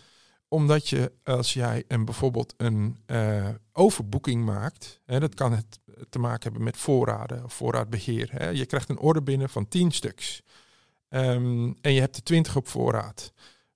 Omdat 0.48 0.90
je 0.90 1.12
als 1.24 1.54
jij 1.54 1.84
een, 1.88 2.06
bijvoorbeeld 2.06 2.54
een 2.58 2.98
eh, 3.06 3.50
overboeking 3.72 4.46
maakt, 4.46 5.02
hè, 5.06 5.20
dat 5.20 5.34
kan 5.34 5.52
het 5.52 5.80
te 6.10 6.20
maken 6.20 6.44
hebben 6.44 6.64
met 6.64 6.78
voorraden 6.78 7.44
of 7.44 7.54
voorraadbeheer. 7.54 8.30
Hè. 8.32 8.50
Je 8.50 8.66
krijgt 8.66 8.90
een 8.90 9.00
order 9.00 9.24
binnen 9.24 9.50
van 9.50 9.68
10 9.68 9.92
stuks. 9.92 10.42
Ehm, 11.10 11.74
en 11.82 11.94
je 11.94 12.00
hebt 12.00 12.16
er 12.16 12.24
20 12.24 12.56
op 12.56 12.68
voorraad. 12.68 13.34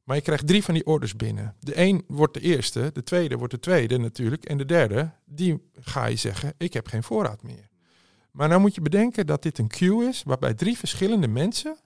Maar 0.07 0.15
je 0.15 0.21
krijgt 0.21 0.47
drie 0.47 0.63
van 0.63 0.73
die 0.73 0.85
orders 0.85 1.15
binnen. 1.15 1.55
De 1.59 1.79
een 1.79 2.03
wordt 2.07 2.33
de 2.33 2.39
eerste, 2.39 2.89
de 2.93 3.03
tweede 3.03 3.37
wordt 3.37 3.53
de 3.53 3.59
tweede 3.59 3.97
natuurlijk. 3.97 4.45
En 4.45 4.57
de 4.57 4.65
derde, 4.65 5.11
die 5.25 5.69
ga 5.79 6.05
je 6.05 6.15
zeggen, 6.15 6.53
ik 6.57 6.73
heb 6.73 6.87
geen 6.87 7.03
voorraad 7.03 7.43
meer. 7.43 7.69
Maar 8.31 8.47
nou 8.47 8.61
moet 8.61 8.75
je 8.75 8.81
bedenken 8.81 9.25
dat 9.25 9.43
dit 9.43 9.57
een 9.57 9.67
queue 9.67 10.07
is 10.07 10.23
waarbij 10.23 10.53
drie 10.53 10.77
verschillende 10.77 11.27
mensen 11.27 11.77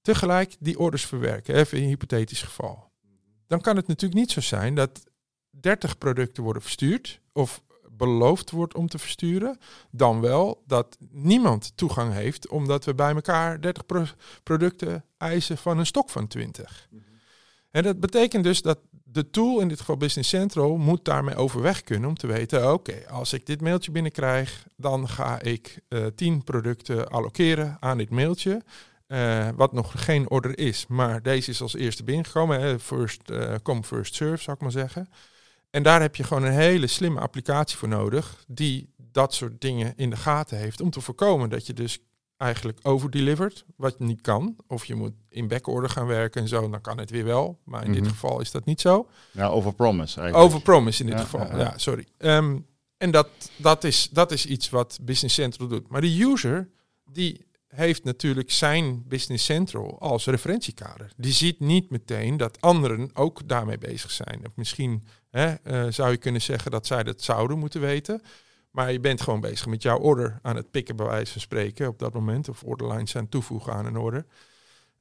tegelijk 0.00 0.56
die 0.58 0.78
orders 0.78 1.06
verwerken. 1.06 1.54
Even 1.54 1.76
in 1.76 1.82
een 1.82 1.88
hypothetisch 1.88 2.42
geval. 2.42 2.90
Dan 3.46 3.60
kan 3.60 3.76
het 3.76 3.86
natuurlijk 3.86 4.20
niet 4.20 4.30
zo 4.30 4.40
zijn 4.40 4.74
dat 4.74 5.02
30 5.50 5.98
producten 5.98 6.42
worden 6.42 6.62
verstuurd 6.62 7.20
of 7.32 7.62
beloofd 7.90 8.50
wordt 8.50 8.74
om 8.74 8.88
te 8.88 8.98
versturen. 8.98 9.58
Dan 9.90 10.20
wel 10.20 10.62
dat 10.66 10.96
niemand 11.10 11.72
toegang 11.74 12.12
heeft 12.12 12.48
omdat 12.48 12.84
we 12.84 12.94
bij 12.94 13.14
elkaar 13.14 13.60
30 13.60 13.86
pro- 13.86 14.04
producten 14.42 15.04
eisen 15.16 15.58
van 15.58 15.78
een 15.78 15.86
stok 15.86 16.10
van 16.10 16.26
20. 16.26 16.88
En 17.72 17.82
dat 17.82 18.00
betekent 18.00 18.44
dus 18.44 18.62
dat 18.62 18.78
de 19.04 19.30
tool, 19.30 19.60
in 19.60 19.68
dit 19.68 19.78
geval 19.78 19.96
Business 19.96 20.28
Central, 20.28 20.76
moet 20.76 21.04
daarmee 21.04 21.34
overweg 21.34 21.82
kunnen 21.82 22.08
om 22.08 22.16
te 22.16 22.26
weten, 22.26 22.72
oké, 22.72 23.08
als 23.10 23.32
ik 23.32 23.46
dit 23.46 23.60
mailtje 23.60 23.90
binnenkrijg, 23.90 24.66
dan 24.76 25.08
ga 25.08 25.40
ik 25.40 25.78
eh 25.88 26.06
10 26.14 26.44
producten 26.44 27.08
allokeren 27.08 27.76
aan 27.80 27.98
dit 27.98 28.10
mailtje. 28.10 28.62
eh, 29.06 29.48
wat 29.56 29.72
nog 29.72 30.04
geen 30.04 30.30
order 30.30 30.58
is, 30.58 30.86
maar 30.88 31.22
deze 31.22 31.50
is 31.50 31.60
als 31.62 31.74
eerste 31.74 32.04
binnengekomen. 32.04 32.80
First 32.80 33.30
eh, 33.30 33.54
come, 33.62 33.82
first 33.82 34.14
serve, 34.14 34.42
zou 34.42 34.56
ik 34.56 34.62
maar 34.62 34.70
zeggen. 34.72 35.08
En 35.70 35.82
daar 35.82 36.00
heb 36.00 36.16
je 36.16 36.24
gewoon 36.24 36.42
een 36.44 36.52
hele 36.52 36.86
slimme 36.86 37.20
applicatie 37.20 37.78
voor 37.78 37.88
nodig, 37.88 38.44
die 38.46 38.94
dat 38.96 39.34
soort 39.34 39.60
dingen 39.60 39.92
in 39.96 40.10
de 40.10 40.16
gaten 40.16 40.58
heeft, 40.58 40.80
om 40.80 40.90
te 40.90 41.00
voorkomen 41.00 41.50
dat 41.50 41.66
je 41.66 41.72
dus 41.72 41.98
eigenlijk 42.42 42.78
overdelivert, 42.82 43.64
wat 43.76 43.98
niet 43.98 44.20
kan. 44.20 44.56
Of 44.66 44.84
je 44.84 44.94
moet 44.94 45.12
in 45.28 45.48
backorder 45.48 45.90
gaan 45.90 46.06
werken 46.06 46.40
en 46.42 46.48
zo, 46.48 46.68
dan 46.70 46.80
kan 46.80 46.98
het 46.98 47.10
weer 47.10 47.24
wel. 47.24 47.58
Maar 47.64 47.84
in 47.84 47.92
dit 47.92 48.02
Mhm. 48.02 48.10
geval 48.10 48.40
is 48.40 48.50
dat 48.50 48.64
niet 48.64 48.80
zo. 48.80 49.08
Ja, 49.30 49.46
overpromise 49.46 50.20
eigenlijk. 50.20 50.48
Overpromise 50.50 51.00
in 51.00 51.06
dit 51.06 51.18
Ja, 51.18 51.22
geval. 51.24 51.40
ja, 51.46 51.52
Ja, 51.56 51.58
ja. 51.58 51.78
sorry. 51.78 52.06
Ehm, 52.18 52.58
en 52.96 53.10
dat, 53.10 53.28
dat, 53.56 53.84
is, 53.84 54.08
dat 54.12 54.32
is 54.32 54.46
iets 54.46 54.70
wat 54.70 54.98
Business 55.02 55.34
Central 55.34 55.68
doet. 55.68 55.88
Maar 55.88 56.00
de 56.00 56.22
user, 56.24 56.68
die 57.12 57.46
heeft 57.68 58.04
natuurlijk 58.04 58.50
zijn 58.50 59.02
Business 59.08 59.44
Central 59.44 60.00
als 60.00 60.26
referentiekader. 60.26 61.10
Die 61.16 61.32
ziet 61.32 61.60
niet 61.60 61.90
meteen 61.90 62.36
dat 62.36 62.60
anderen 62.60 63.10
ook 63.14 63.48
daarmee 63.48 63.78
bezig 63.78 64.10
zijn. 64.10 64.40
Of 64.46 64.52
misschien 64.54 65.06
hè, 65.30 65.52
eh, 65.52 65.84
zou 65.90 66.10
je 66.10 66.16
kunnen 66.16 66.42
zeggen 66.42 66.70
dat 66.70 66.86
zij 66.86 67.02
dat 67.02 67.22
zouden 67.22 67.58
moeten 67.58 67.80
weten. 67.80 68.22
Maar 68.72 68.92
je 68.92 69.00
bent 69.00 69.20
gewoon 69.20 69.40
bezig 69.40 69.66
met 69.66 69.82
jouw 69.82 69.98
order 69.98 70.38
aan 70.42 70.56
het 70.56 70.70
pikken, 70.70 70.96
bij 70.96 71.06
wijze 71.06 71.32
van 71.32 71.40
spreken, 71.40 71.88
op 71.88 71.98
dat 71.98 72.14
moment. 72.14 72.48
Of 72.48 72.62
orderlines 72.62 73.16
aan 73.16 73.28
toevoegen 73.28 73.72
aan 73.72 73.86
een 73.86 73.96
order. 73.96 74.26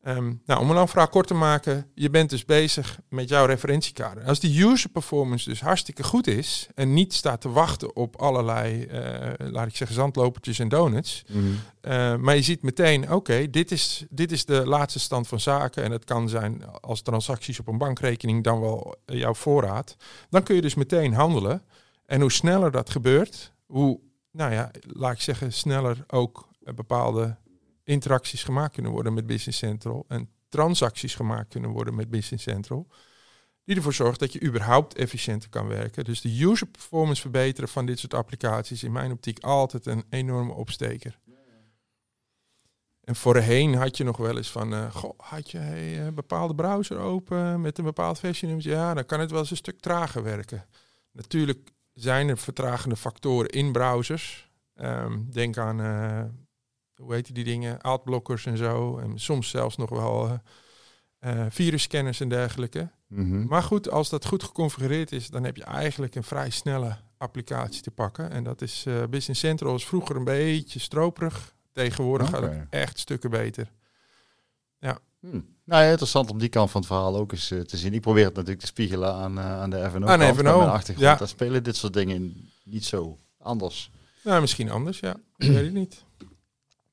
Ehm, 0.03 0.33
nou, 0.45 0.59
om 0.61 0.69
een 0.69 0.75
lang 0.75 0.89
verhaal 0.89 1.07
kort 1.07 1.27
te 1.27 1.33
maken, 1.33 1.91
je 1.95 2.09
bent 2.09 2.29
dus 2.29 2.45
bezig 2.45 2.99
met 3.09 3.29
jouw 3.29 3.45
referentiekader. 3.45 4.23
Als 4.23 4.39
die 4.39 4.65
user 4.65 4.89
performance 4.89 5.49
dus 5.49 5.61
hartstikke 5.61 6.03
goed 6.03 6.27
is 6.27 6.67
en 6.75 6.93
niet 6.93 7.13
staat 7.13 7.41
te 7.41 7.49
wachten 7.49 7.95
op 7.95 8.15
allerlei, 8.15 8.83
eh, 8.83 9.51
laat 9.51 9.67
ik 9.67 9.75
zeggen, 9.75 9.95
zandlopertjes 9.95 10.59
en 10.59 10.69
donuts, 10.69 11.23
Mhm. 11.27 11.45
eh, 11.81 12.15
maar 12.15 12.35
je 12.35 12.41
ziet 12.41 12.61
meteen, 12.63 13.11
oké, 13.11 13.49
dit, 13.49 13.71
is, 13.71 14.05
dit 14.09 14.31
is 14.31 14.45
de 14.45 14.65
laatste 14.65 14.99
stand 14.99 15.27
van 15.27 15.39
zaken. 15.39 15.83
En 15.83 15.91
het 15.91 16.03
kan 16.03 16.29
zijn 16.29 16.65
als 16.81 17.01
transacties 17.01 17.59
op 17.59 17.67
een 17.67 17.77
bankrekening 17.77 18.43
dan 18.43 18.59
wel 18.61 18.95
jouw 19.05 19.33
voorraad. 19.33 19.95
Dan 20.29 20.43
kun 20.43 20.55
je 20.55 20.61
dus 20.61 20.75
meteen 20.75 21.13
handelen. 21.13 21.63
En 22.05 22.21
hoe 22.21 22.31
sneller 22.31 22.71
dat 22.71 22.89
gebeurt, 22.89 23.50
hoe, 23.71 23.99
nou 24.31 24.53
ja, 24.53 24.71
laat 24.81 25.13
ik 25.13 25.21
zeggen, 25.21 25.53
sneller 25.53 26.03
ook 26.07 26.49
eh, 26.63 26.73
bepaalde 26.73 27.37
interacties 27.83 28.43
gemaakt 28.43 28.73
kunnen 28.73 28.91
worden 28.91 29.13
met 29.13 29.27
Business 29.27 29.57
Central. 29.57 30.05
En 30.07 30.29
transacties 30.49 31.15
gemaakt 31.15 31.49
kunnen 31.49 31.69
worden 31.69 31.95
met 31.95 32.09
Business 32.09 32.43
Central. 32.43 32.87
Die 33.63 33.75
ervoor 33.75 33.93
zorgt 33.93 34.19
dat 34.19 34.33
je 34.33 34.43
überhaupt 34.43 34.95
efficiënter 34.95 35.49
kan 35.49 35.67
werken. 35.67 36.03
Dus 36.03 36.21
de 36.21 36.43
user 36.43 36.67
performance 36.67 37.21
verbeteren 37.21 37.69
van 37.69 37.85
dit 37.85 37.99
soort 37.99 38.13
applicaties 38.13 38.83
in 38.83 38.91
mijn 38.91 39.11
optiek 39.11 39.39
altijd 39.39 39.85
een 39.85 40.03
enorme 40.09 40.53
opsteker. 40.53 41.19
En 43.03 43.15
voorheen 43.15 43.75
had 43.75 43.97
je 43.97 44.03
nog 44.03 44.17
wel 44.17 44.37
eens 44.37 44.51
van, 44.51 44.73
eh, 44.73 44.91
goh, 44.91 45.19
had 45.19 45.51
je 45.51 45.57
hey, 45.57 46.07
een 46.07 46.13
bepaalde 46.13 46.55
browser 46.55 46.97
open 46.97 47.61
met 47.61 47.77
een 47.77 47.83
bepaald 47.83 48.19
versienummer? 48.19 48.67
Ja, 48.67 48.93
dan 48.93 49.05
kan 49.05 49.19
het 49.19 49.31
wel 49.31 49.39
eens 49.39 49.51
een 49.51 49.57
stuk 49.57 49.79
trager 49.79 50.23
werken. 50.23 50.65
Natuurlijk 51.11 51.71
zijn 51.93 52.29
er 52.29 52.37
vertragende 52.37 52.95
factoren 52.95 53.49
in 53.49 53.71
browsers. 53.71 54.51
Ehm, 54.75 55.19
denk 55.29 55.57
aan, 55.57 55.81
eh, 55.81 56.23
hoe 56.95 57.13
heet 57.13 57.35
die 57.35 57.43
dingen, 57.43 57.81
adblockers 57.81 58.45
en 58.45 58.57
zo. 58.57 58.97
En 58.97 59.19
soms 59.19 59.49
zelfs 59.49 59.77
nog 59.77 59.89
wel 59.89 60.39
eh, 61.19 61.45
virusscanners 61.49 62.19
en 62.19 62.29
dergelijke. 62.29 62.89
Mhm. 63.07 63.45
Maar 63.45 63.63
goed, 63.63 63.89
als 63.89 64.09
dat 64.09 64.25
goed 64.25 64.43
geconfigureerd 64.43 65.11
is, 65.11 65.29
dan 65.29 65.43
heb 65.43 65.55
je 65.55 65.63
eigenlijk 65.63 66.15
een 66.15 66.23
vrij 66.23 66.49
snelle 66.49 66.97
applicatie 67.17 67.81
te 67.81 67.91
pakken. 67.91 68.31
En 68.31 68.43
dat 68.43 68.61
is 68.61 68.85
Business 69.09 69.39
Central 69.39 69.75
is 69.75 69.85
vroeger 69.85 70.15
een 70.15 70.23
beetje 70.23 70.79
stroperig. 70.79 71.55
Tegenwoordig 71.71 72.29
gaat 72.29 72.41
het 72.41 72.65
echt 72.69 72.99
stukken 72.99 73.29
beter. 73.29 73.71
Hm. 75.21 75.39
Nou 75.63 75.83
ja, 75.83 75.89
interessant 75.89 76.29
om 76.29 76.39
die 76.39 76.49
kant 76.49 76.71
van 76.71 76.81
het 76.81 76.89
verhaal 76.89 77.15
ook 77.15 77.31
eens 77.31 77.51
eh, 77.51 77.59
te 77.59 77.77
zien. 77.77 77.93
Ik 77.93 78.01
probeer 78.01 78.25
het 78.25 78.33
natuurlijk 78.33 78.61
te 78.61 78.67
spiegelen 78.67 79.13
aan, 79.13 79.37
eh, 79.37 79.59
aan 79.61 79.69
de 79.69 79.89
FNO. 79.89 80.07
Aan 80.07 80.35
FNO, 80.35 80.59
achtergrond. 80.59 81.07
ja. 81.07 81.15
Daar 81.15 81.27
spelen 81.27 81.63
dit 81.63 81.75
soort 81.75 81.93
dingen 81.93 82.49
niet 82.63 82.85
zo 82.85 83.17
anders. 83.37 83.91
Nou, 84.23 84.41
misschien 84.41 84.69
anders, 84.69 84.99
ja. 84.99 85.15
Ik 85.37 85.51
weet 85.51 85.63
het 85.63 85.73
niet. 85.73 86.03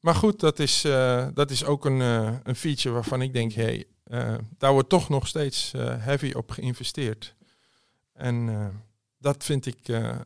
Maar 0.01 0.15
goed, 0.15 0.41
dat 0.41 0.59
is, 0.59 0.85
eh, 0.85 1.27
dat 1.35 1.51
is 1.51 1.65
ook 1.65 1.85
een, 1.85 2.01
een 2.01 2.57
feature 2.57 2.95
waarvan 2.95 3.23
ik 3.23 3.33
denk, 3.33 3.53
hey, 3.53 3.85
daar 4.59 4.73
wordt 4.73 4.89
toch 4.89 5.09
nog 5.09 5.27
steeds 5.27 5.73
heavy 5.77 6.33
op 6.33 6.51
geïnvesteerd. 6.51 7.35
En 8.13 8.73
dat 9.19 9.45
vind 9.45 9.67
ik 9.67 9.79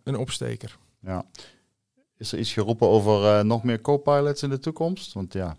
een 0.05 0.17
opsteker. 0.17 0.79
Ja. 1.01 1.25
Is 2.17 2.33
er 2.33 2.39
iets 2.39 2.53
geroepen 2.53 2.89
over 2.89 3.47
nog 3.47 3.63
meer 3.65 3.81
co-pilots 3.81 4.43
in 4.43 4.51
de 4.51 4.59
toekomst? 4.59 5.13
Want 5.13 5.33
ja, 5.33 5.57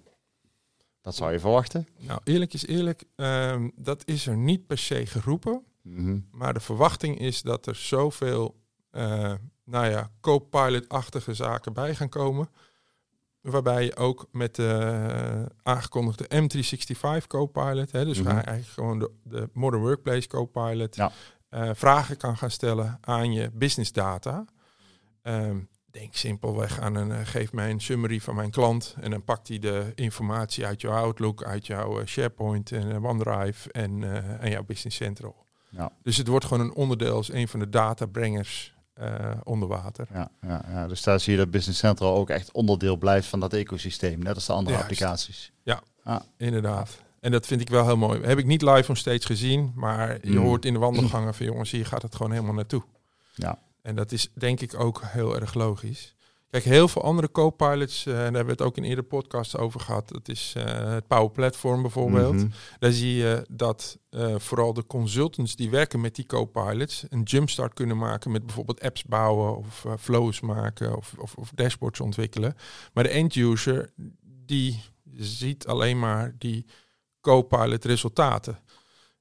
dat 1.04 1.16
zou 1.16 1.32
je 1.32 1.40
verwachten. 1.40 1.88
Nou, 1.98 2.20
eerlijk 2.24 2.54
is 2.54 2.66
eerlijk, 2.68 3.04
ehm, 3.16 3.70
dat 3.76 4.02
is 4.06 4.28
er 4.28 4.38
niet 4.38 4.68
per 4.68 4.78
se 4.78 5.06
geroepen. 5.06 5.64
Mhm. 5.82 6.20
Maar 6.32 6.54
de 6.54 6.60
verwachting 6.60 7.20
is 7.20 7.42
dat 7.42 7.66
er 7.66 7.76
zoveel, 7.76 8.56
eh 8.92 9.34
nou 9.66 9.86
ja, 9.90 10.12
co-pilot-achtige 10.22 11.34
zaken 11.34 11.74
bij 11.74 11.96
gaan 11.96 12.10
komen. 12.10 12.50
Waarbij 13.42 13.84
je 13.86 13.96
ook 13.96 14.28
met 14.32 14.56
de 14.56 14.68
eh, 14.78 15.46
aangekondigde 15.64 16.26
M365 16.42 17.28
co-pilot, 17.28 17.92
hè, 17.92 18.06
dus 18.06 18.18
ga 18.20 18.30
je 18.30 18.42
eigenlijk 18.42 18.68
gewoon 18.68 19.00
de, 19.00 19.12
de 19.24 19.50
Modern 19.54 19.82
Workplace 19.82 20.28
co-pilot, 20.28 20.96
Ja. 20.96 21.12
eh, 21.50 21.70
vragen 21.74 22.18
kan 22.18 22.38
gaan 22.38 22.52
stellen 22.52 22.98
aan 23.02 23.34
je 23.34 23.50
business 23.54 23.92
data. 23.92 24.46
Ehm, 25.22 25.60
denk 25.94 26.16
simpelweg 26.16 26.80
aan 26.80 26.96
een, 26.96 27.12
eh, 27.12 27.20
geef 27.24 27.54
mij 27.54 27.70
een 27.70 27.82
summary 27.82 28.20
van 28.20 28.36
mijn 28.36 28.52
klant 28.52 28.96
en 29.02 29.12
dan 29.12 29.24
pakt 29.24 29.48
hij 29.48 29.60
de 29.60 29.92
informatie 29.96 30.66
uit 30.66 30.82
jouw 30.82 30.94
Outlook, 30.94 31.44
uit 31.44 31.68
jouw 31.68 32.00
eh, 32.00 32.06
SharePoint 32.06 32.72
en 32.72 32.92
eh, 32.92 33.04
OneDrive 33.04 33.72
en, 33.72 34.04
en 34.40 34.50
jouw 34.50 34.64
Business 34.64 34.98
Central. 34.98 35.36
Ja. 35.70 35.92
Dus 36.04 36.18
het 36.18 36.28
wordt 36.28 36.46
gewoon 36.46 36.64
een 36.66 36.74
onderdeel 36.74 37.16
als 37.16 37.32
een 37.34 37.48
van 37.48 37.60
de 37.60 37.70
databrengers 37.70 38.74
eh, 38.94 39.32
onder 39.44 39.68
water. 39.68 40.08
Ja, 40.14 40.30
ja, 40.42 40.66
ja, 40.68 40.88
dus 40.88 41.02
daar 41.04 41.20
zie 41.20 41.32
je 41.32 41.40
dat 41.40 41.52
Business 41.52 41.80
Central 41.80 42.16
ook 42.16 42.30
echt 42.30 42.52
onderdeel 42.52 42.98
blijft 42.98 43.28
van 43.28 43.40
dat 43.40 43.54
ecosysteem. 43.54 44.20
Net 44.20 44.36
als 44.36 44.46
de 44.46 44.54
andere 44.54 44.78
applicaties. 44.78 45.52
Inderdaad. 46.38 47.02
En 47.20 47.32
dat 47.32 47.46
vind 47.46 47.62
ik 47.62 47.70
wel 47.70 47.86
heel 47.86 47.98
mooi. 47.98 48.22
Heb 48.22 48.38
ik 48.38 48.46
niet 48.46 48.62
live 48.62 48.90
on 48.90 48.96
stage 48.96 49.26
gezien, 49.26 49.72
maar 49.76 50.18
je 50.22 50.32
Mm. 50.32 50.46
hoort 50.46 50.66
in 50.66 50.74
de 50.74 50.80
wandelgangen 50.80 51.34
van 51.34 51.46
jongens, 51.46 51.72
hier 51.72 51.86
gaat 51.86 52.02
het 52.02 52.16
gewoon 52.16 52.32
helemaal 52.32 52.54
naartoe. 52.54 52.84
Ja. 53.34 53.60
En 53.84 53.96
dat 53.96 54.12
is 54.12 54.30
denk 54.34 54.60
ik 54.60 54.80
ook 54.80 55.02
heel 55.04 55.36
erg 55.36 55.54
logisch. 55.54 56.16
Kijk, 56.50 56.66
heel 56.66 56.88
veel 56.88 57.04
andere 57.04 57.32
co-pilots, 57.32 58.06
uh, 58.06 58.14
daar 58.14 58.24
hebben 58.24 58.46
we 58.46 58.52
het 58.52 58.62
ook 58.62 58.78
in 58.78 58.84
eerder 58.84 59.04
podcasts 59.04 59.58
over 59.58 59.80
gehad. 59.80 60.10
Dat 60.10 60.28
is 60.30 60.54
uh, 60.58 60.64
het 60.94 61.08
Power 61.08 61.32
Platform 61.32 61.82
bijvoorbeeld. 61.82 62.34
Mhm. 62.34 62.48
Daar 62.80 62.92
zie 62.92 63.16
je 63.16 63.46
dat 63.50 63.98
uh, 64.10 64.36
vooral 64.38 64.74
de 64.74 64.86
consultants 64.86 65.56
die 65.56 65.70
werken 65.70 66.02
met 66.02 66.16
die 66.16 66.26
co-pilots 66.26 67.06
een 67.10 67.24
jumpstart 67.24 67.74
kunnen 67.74 67.98
maken 67.98 68.32
met 68.32 68.46
bijvoorbeeld 68.46 68.82
apps 68.82 69.04
bouwen 69.04 69.58
of 69.58 69.86
flows 70.00 70.42
maken 70.42 70.98
of, 70.98 71.14
of, 71.18 71.36
of, 71.36 71.52
dashboards 71.56 72.00
ontwikkelen. 72.00 72.56
Maar 72.94 73.04
de 73.04 73.10
end 73.10 73.36
user 73.36 73.90
die 74.24 74.82
ziet 75.16 75.68
alleen 75.68 76.00
maar 76.00 76.36
die 76.38 76.66
co-pilot 77.22 77.86
resultaten. 77.86 78.60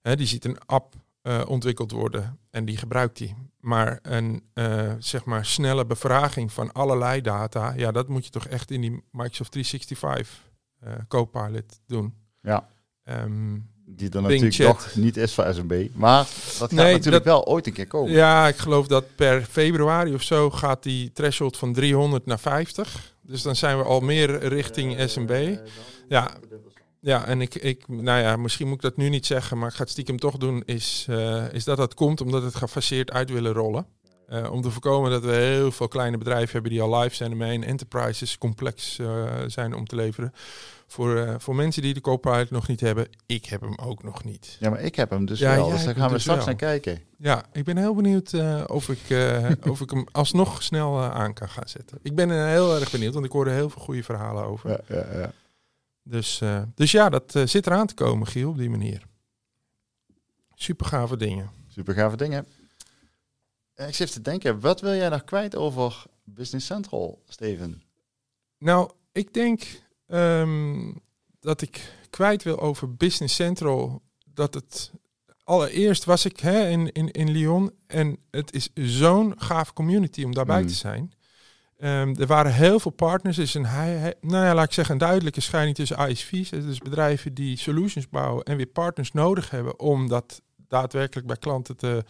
He, 0.01 0.17
die 0.17 0.27
ziet 0.27 0.45
een 0.45 0.59
app 0.67 0.95
uh, 1.23 1.43
ontwikkeld 1.47 1.91
worden 1.91 2.39
en 2.51 2.65
die 2.65 2.77
gebruikt 2.77 3.17
die. 3.19 3.35
Maar 3.61 3.99
een 4.03 4.43
uh, 4.55 4.93
zeg 4.99 5.25
maar 5.25 5.45
snelle 5.47 5.87
bevraging 5.87 6.53
van 6.53 6.73
allerlei 6.73 7.21
data, 7.21 7.73
ja, 7.77 7.93
dat 7.93 8.09
moet 8.09 8.25
je 8.25 8.31
toch 8.31 8.47
echt 8.47 8.71
in 8.71 8.81
die 8.81 9.03
Microsoft 9.11 9.51
365 9.53 10.51
uh, 10.85 10.93
Copilot 11.09 11.81
doen. 11.87 12.15
Ja. 12.41 12.69
Um, 13.05 13.71
die 13.87 14.11
er 14.11 14.23
natuurlijk 14.23 14.59
nog 14.59 14.95
niet 14.95 15.17
is 15.17 15.35
voor 15.35 15.55
SMB. 15.55 15.89
Maar 15.95 16.17
dat 16.19 16.29
gaat 16.59 16.71
Nee, 16.71 16.93
natuurlijk 16.93 17.25
dat- 17.25 17.35
wel 17.35 17.47
ooit 17.47 17.67
een 17.67 17.73
keer 17.73 17.87
komen. 17.87 18.13
Ja, 18.13 18.49
ik 18.49 18.57
geloof 18.57 18.87
dat 18.87 19.05
per 19.17 19.43
februari 19.45 20.15
of 20.15 20.23
zo 20.23 20.51
gaat 20.51 20.83
die 20.83 21.13
threshold 21.13 21.57
van 21.57 21.73
300 21.73 22.27
naar 22.27 22.39
50. 22.39 23.15
Dus 23.23 23.43
dan 23.43 23.57
zijn 23.57 23.79
we 23.79 23.85
al 23.85 24.01
meer 24.01 24.39
richting 24.49 25.11
SMB. 25.11 25.57
Ja, 26.09 26.31
ja, 27.05 27.27
en 27.27 27.41
ik, 27.41 27.55
ik, 27.55 27.89
nou 27.89 28.21
ja, 28.21 28.37
misschien 28.37 28.67
moet 28.67 28.77
ik 28.77 28.83
dat 28.83 28.97
nu 28.97 29.09
niet 29.09 29.27
zeggen, 29.27 29.59
maar 29.59 29.69
ik 29.69 29.75
ga 29.75 29.83
het 29.83 29.91
stiekem 29.91 30.19
toch 30.19 30.37
doen, 30.37 30.63
is, 30.65 31.07
eh, 31.09 31.53
is 31.53 31.65
dat 31.65 31.77
dat 31.77 31.95
komt 31.95 32.21
omdat 32.21 32.43
het 32.43 32.55
gefaseerd 32.55 33.11
uit 33.11 33.31
willen 33.31 33.53
rollen. 33.53 33.87
Eh, 34.27 34.53
om 34.53 34.63
te 34.63 34.71
voorkomen 34.71 35.11
dat 35.11 35.25
we 35.25 35.33
heel 35.33 35.73
veel 35.73 35.89
kleine 35.89 36.19
bedrijven 36.19 36.53
hebben 36.53 36.71
die 36.71 36.83
al 36.83 36.99
live 36.99 37.15
zijn 37.15 37.31
ermee 37.31 37.55
en 37.55 37.65
enterprises 37.65 38.39
complex 38.39 38.99
eh, 38.99 39.25
zijn 39.47 39.75
om 39.75 39.87
te 39.87 39.97
leveren. 39.97 40.33
Voor, 40.87 41.35
voor 41.39 41.55
mensen 41.55 41.83
die 41.83 41.95
de 41.95 42.01
Copilot 42.01 42.51
nog 42.51 42.69
niet 42.69 42.81
hebben, 42.81 43.09
ik 43.27 43.45
heb 43.45 43.61
hem 43.61 43.79
ook 43.79 44.03
nog 44.03 44.25
niet. 44.25 44.57
Ja, 44.61 44.71
maar 44.71 44.81
ik 44.81 44.95
heb 44.95 45.11
hem 45.11 45.27
dus 45.27 45.39
Ja, 45.39 45.55
wel. 45.55 45.71
Dus 45.71 45.85
daar 45.85 45.95
gaan 45.95 46.07
we 46.09 46.13
dus 46.13 46.23
straks 46.23 46.39
wel. 46.39 46.49
naar 46.49 46.57
kijken. 46.57 47.03
Ja, 47.19 47.45
ik 47.53 47.65
ben 47.65 47.77
heel 47.77 47.95
benieuwd 47.95 48.35
of, 48.67 48.89
ik, 48.89 49.01
of 49.71 49.81
ik 49.81 49.91
hem 49.91 50.07
alsnog 50.13 50.63
snel 50.63 51.01
aan 51.01 51.33
kan 51.33 51.49
gaan 51.49 51.69
zetten. 51.69 51.99
Ik 52.03 52.15
ben 52.15 52.49
heel 52.49 52.75
erg 52.75 52.91
benieuwd, 52.91 53.15
want 53.15 53.25
ik 53.27 53.33
hoorde 53.33 53.51
heel 53.51 53.71
veel 53.71 53.83
goede 53.83 54.03
verhalen 54.03 54.45
over. 54.45 54.71
Ja, 54.71 54.81
ja, 54.89 55.19
ja. 55.19 55.33
Dus, 56.03 56.41
eh, 56.41 56.63
dus 56.75 56.91
ja, 56.91 57.09
dat 57.09 57.35
eh, 57.35 57.47
zit 57.47 57.67
eraan 57.67 57.87
te 57.87 57.95
komen, 57.95 58.27
Giel, 58.27 58.49
op 58.51 58.57
die 58.59 58.71
manier. 58.71 59.03
Super 60.55 60.87
gave 60.87 61.17
dingen. 61.17 61.51
Super 61.69 61.95
gave 61.95 62.17
dingen. 62.17 62.47
Eh, 63.75 63.89
Ik 63.89 63.95
zit 63.95 64.13
te 64.13 64.21
denken, 64.21 64.61
wat 64.61 64.81
wil 64.81 64.95
jij 64.95 65.09
nog 65.09 65.25
kwijt 65.25 65.57
over 65.57 66.03
Business 66.25 66.67
Central, 66.67 67.23
Steven? 67.29 67.83
Nou, 68.59 68.91
ik 69.13 69.35
denk 69.35 69.63
ehm, 70.07 70.93
dat 71.41 71.63
ik 71.63 71.95
kwijt 72.11 72.43
wil 72.43 72.61
over 72.61 72.95
Business 72.97 73.35
Central. 73.35 74.03
Dat 74.35 74.55
het 74.55 74.91
allereerst 75.45 76.05
was 76.05 76.25
ik 76.25 76.41
hè, 76.41 76.69
in, 76.69 76.93
in, 76.93 77.11
in 77.11 77.31
Lyon 77.31 77.73
en 77.87 78.19
het 78.31 78.53
is 78.55 78.69
zo'n 78.75 79.41
gaaf 79.41 79.73
community 79.73 80.25
om 80.25 80.35
daarbij 80.35 80.61
Mm. 80.61 80.67
te 80.67 80.75
zijn. 80.75 81.13
Ehm, 81.83 82.15
er 82.19 82.27
waren 82.27 82.53
heel 82.53 82.81
veel 82.81 82.91
partners. 82.91 83.37
Er 83.37 83.43
is 83.43 83.55
een, 83.55 83.67
nou 84.21 84.45
ja, 84.45 84.55
laat 84.55 84.65
ik 84.65 84.73
zeggen, 84.73 84.95
een 84.95 85.01
duidelijke 85.01 85.41
scheiding 85.41 85.77
tussen 85.77 86.09
ISV's. 86.09 86.51
Dus 86.51 86.79
bedrijven 86.79 87.35
die 87.35 87.57
solutions 87.57 88.09
bouwen 88.09 88.45
en 88.45 88.57
weer 88.57 88.67
partners 88.67 89.13
nodig 89.13 89.51
hebben 89.51 89.79
om 89.79 90.09
dat 90.09 90.43
daadwerkelijk 90.69 91.27
bij 91.27 91.37
klanten 91.37 91.77
te, 91.77 92.05